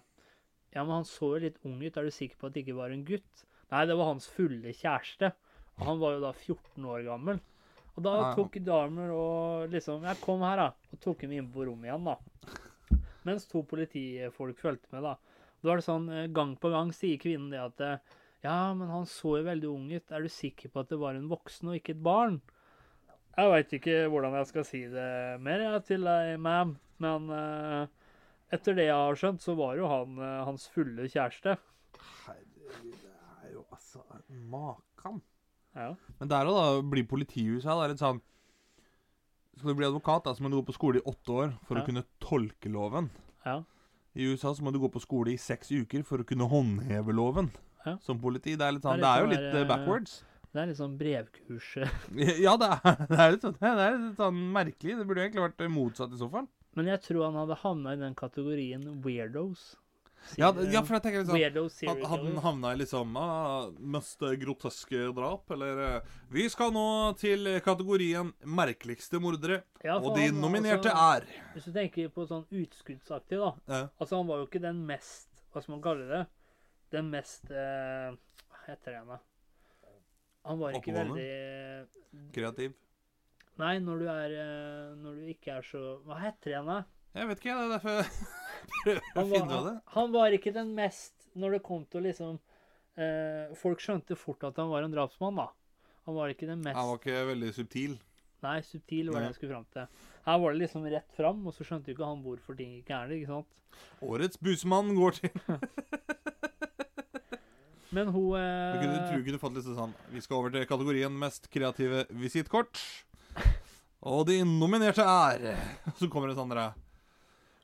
[0.73, 2.79] Ja, men han så jo litt ung ut, er du sikker på at det ikke
[2.79, 3.45] var en gutt?
[3.69, 5.31] Nei, det var hans fulle kjæreste.
[5.77, 7.41] Og han var jo da 14 år gammel.
[7.93, 10.93] Og da tok Dahmer og liksom Ja, kom her, da.
[10.93, 12.97] Og tok ham inn på rommet igjen, da.
[13.27, 15.13] Mens to politifolk fulgte med, da.
[15.59, 17.85] Da var det sånn gang på gang sier kvinnen det at
[18.43, 20.11] Ja, men han så jo veldig ung ut.
[20.15, 22.39] Er du sikker på at det var en voksen og ikke et barn?
[23.39, 25.09] Jeg veit ikke hvordan jeg skal si det
[25.43, 26.73] mer jeg, til deg, ma'am.
[27.03, 27.87] Men uh,
[28.51, 31.55] etter det jeg har skjønt, så var jo han uh, hans fulle kjæreste.
[32.25, 33.13] Herregud, det
[33.45, 34.03] er jo altså
[34.51, 35.21] Makan.
[35.75, 35.93] Ja.
[36.19, 38.19] Men der òg, da, Bli politihuset her, det er litt sånn
[39.59, 41.77] Skal du bli advokat, da, så må du gå på skole i åtte år for
[41.77, 41.83] Ja.
[41.83, 43.11] å kunne tolke loven.
[43.45, 43.59] Ja.
[44.15, 47.13] I USA så må du gå på skole i seks uker for å kunne håndheve
[47.15, 47.51] loven.
[47.85, 47.97] Ja.
[48.03, 48.55] Som politi.
[48.59, 50.15] Det er, litt sånn, Det det er er, jo litt litt sånn eh, der, backwards.
[50.51, 51.67] Det er litt sånn brevkurs.
[51.77, 51.91] eh.
[52.45, 54.97] Ja, det er, det er litt sånn, det er litt sånn merkelig.
[54.99, 56.47] Det burde egentlig vært eh, motsatt i så fall.
[56.77, 59.75] Men jeg tror han hadde havna i den kategorien weirdos.
[60.35, 65.47] Ja, ja, for jeg tenker liksom Hadde Han, havna i liksom ah, mest groteske drap,
[65.55, 66.83] eller eh, Vi skal nå
[67.15, 72.27] til kategorien merkeligste mordere, Ja, og de han nominerte altså- er Hvis du tenker på
[72.27, 73.53] sånn utskuddsaktig, da.
[73.71, 73.79] Ja.
[73.95, 76.21] Altså, han var jo ikke den mest Hva skal man kalle det?
[76.93, 78.11] Den mest eh,
[78.49, 79.19] Hva heter det igjen, da?
[80.49, 81.17] Han var ikke Oppegående?
[81.19, 82.73] veldig kreativ.
[83.59, 86.79] Nei, når du er eh, Når du ikke er så Hva heter det igjen, da?
[87.17, 88.09] Jeg vet ikke, det er derfor jeg
[88.83, 89.75] prøver å Han finne ut av det.
[89.95, 92.35] han, var ikke den mest Når det kom til å liksom
[93.01, 95.47] eh, Folk skjønte fort at han var en drapsmann, da.
[96.07, 97.97] Han var ikke den mest Han var ikke veldig subtil.
[98.45, 99.29] Nei, subtil var det Nei.
[99.33, 100.05] jeg skulle fram til.
[100.23, 102.87] Her var det liksom rett fram, og så skjønte jo ikke han hvorfor ting gikk
[102.93, 103.11] gærent.
[103.17, 103.49] ikke sant?
[104.07, 105.33] Årets busmann går til
[107.95, 110.67] Men hun Du eh, kunne, tror du kunne fått litt sånn Vi skal over til
[110.69, 112.81] kategorien mest kreative visittkort.
[114.05, 115.57] Og de nominerte er
[115.99, 116.73] Så kommer det sånn derre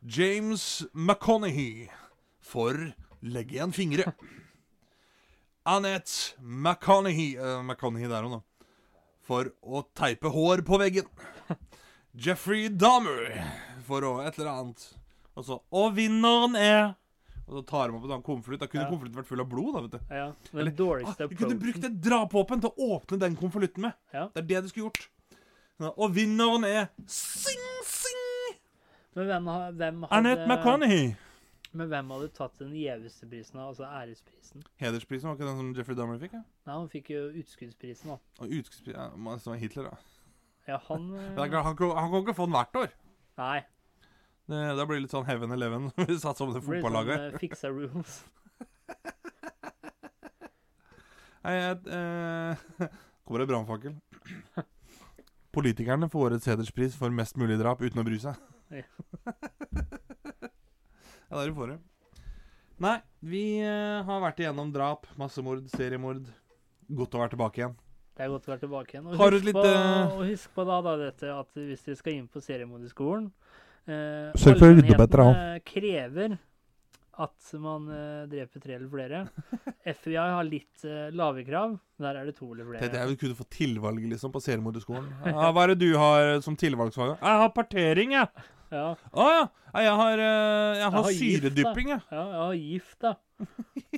[0.06, 1.88] James McConaughey
[2.46, 2.78] for
[3.26, 4.12] Legg igjen fingre.
[5.66, 8.68] Annette McConaughey uh, McConaughey der hun, da.
[9.26, 11.10] For å teipe hår på veggen.
[12.14, 13.34] Jeffrey Dahmer
[13.88, 14.86] for å et eller annet.
[15.34, 16.94] Og så Og vinneren er
[17.48, 18.60] Og så tar de opp en sånn konvolutt.
[18.60, 18.90] Da kunne Ja.
[18.90, 20.00] konvolutten vært full av blod, da, vet du.
[20.16, 23.82] Ja, den Eller- dårligste Ah, du kunne brukt et drapåpen til å åpne den konvolutten
[23.82, 23.94] med.
[24.14, 24.28] Ja.
[24.34, 25.08] Det er det du skulle gjort.
[25.98, 28.56] Og vinneren er Sing, sing!
[29.16, 29.46] Men hvem,
[29.78, 31.16] hvem hadde Annette McConaughey.
[31.74, 34.64] Men hvem hadde tatt den gjeveste prisen, altså æresprisen?
[34.80, 36.32] Hedersprisen var ikke den som Jeffrey Dahmer fikk?
[36.34, 36.44] Ja?
[36.66, 38.18] Nei, han fikk jo utskuddsprisen, da.
[38.40, 39.98] Og utskuddsprisen ja, Som Hitler, da.
[40.68, 42.90] Ja, han han, han kan ikke få den hvert år.
[43.38, 43.66] Nei.
[44.46, 47.40] Da blir det litt sånn Heaven Eleven vi satt som det Det fotballaget.
[47.42, 48.18] sånn eh, rules.
[51.46, 52.86] Nei, jeg, eh,
[53.26, 53.96] kommer det brannfakkel.
[55.56, 58.38] Politikerne får årets hederspris for mest mulig drap uten å bry seg.
[58.74, 58.86] Ja.
[61.30, 61.80] det er du får det.
[62.86, 66.26] Nei, vi eh, har vært igjennom drap, massemord, seriemord.
[66.86, 67.78] Godt å være tilbake igjen.
[68.16, 69.08] Det er godt å være tilbake igjen.
[69.10, 72.28] Og husk, litt, på, og husk på da, da dette at hvis dere skal inn
[72.32, 73.30] på seriemorderskolen
[73.88, 75.40] eh, Sørg for å rydde opp etter ham.
[75.66, 76.38] krever
[77.26, 79.22] at man eh, dreper tre eller flere.
[79.96, 81.78] FBI har litt eh, lave krav.
[82.04, 82.90] Der er det to eller flere.
[82.92, 85.08] jeg kunne få tilvalg liksom på seriemorderskolen.
[85.30, 87.14] Ja, hva er det du har som tilvalgsfag?
[87.22, 88.50] Jeg har partering, jeg.
[88.74, 89.46] Ja, Å ja.
[89.76, 91.40] Ja, Jeg har, eh, jeg har har gift, da.
[91.40, 92.02] syredypping, jeg.
[92.12, 93.16] ja, ja, gift, da.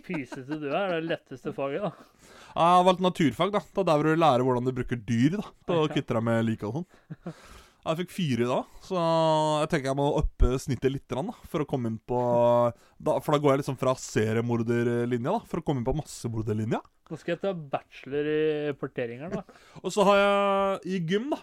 [0.07, 1.91] Pysete du er, det er det letteste faget, da.
[2.57, 3.61] Jeg har valgt naturfag, da.
[3.77, 6.45] Da der hvor du lærer hvordan du bruker dyr da, til å kvitte deg med
[6.47, 6.87] lik og sånn.
[7.87, 9.01] Jeg fikk fire da, så
[9.61, 12.19] jeg tenker jeg må uppe snittet litt, da, for å komme inn på
[12.99, 16.81] da, For da går jeg liksom fra seriemorderlinja da, for å komme inn på massemorderlinja.
[17.07, 19.45] Nå skal jeg ta bachelor i porteringer, da.
[19.83, 21.39] Og så har jeg i gym, da.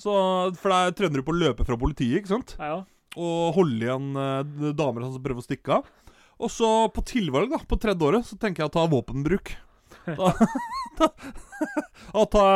[0.00, 0.12] Så,
[0.58, 2.56] for der trener du på å løpe fra politiet, ikke sant?
[2.58, 2.82] Ja, ja.
[3.20, 5.88] Og holde igjen eh, damer som prøver å stikke av.
[6.40, 9.52] Og så på tilvalg, da, på tredje året, så tenker jeg å ta våpenbruk.
[11.00, 11.06] Da,
[12.12, 12.46] da, da,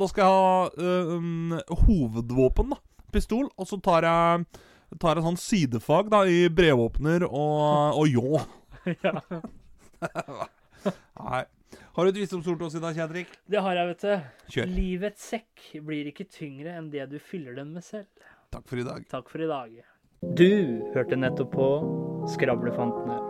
[0.00, 1.52] da skal jeg ha um,
[1.82, 2.78] hovedvåpen, da.
[3.12, 3.50] Pistol.
[3.60, 4.46] Og så tar jeg,
[5.02, 8.40] tar en sånn sidefag da, i brevåpner og, og ljå.
[9.04, 9.16] ja.
[11.20, 11.42] Nei.
[11.94, 13.32] Har du et visdomsord til oss i dag, Kjedrik?
[13.50, 14.30] Det har jeg, vet du.
[14.54, 14.70] Kjør.
[14.78, 18.08] Livets sekk blir ikke tyngre enn det du fyller den med selv.
[18.54, 19.04] Takk for i dag.
[19.10, 19.74] Takk for i dag.
[20.36, 20.50] Du
[20.94, 21.68] hørte nettopp på
[22.32, 23.29] Skravlefantene.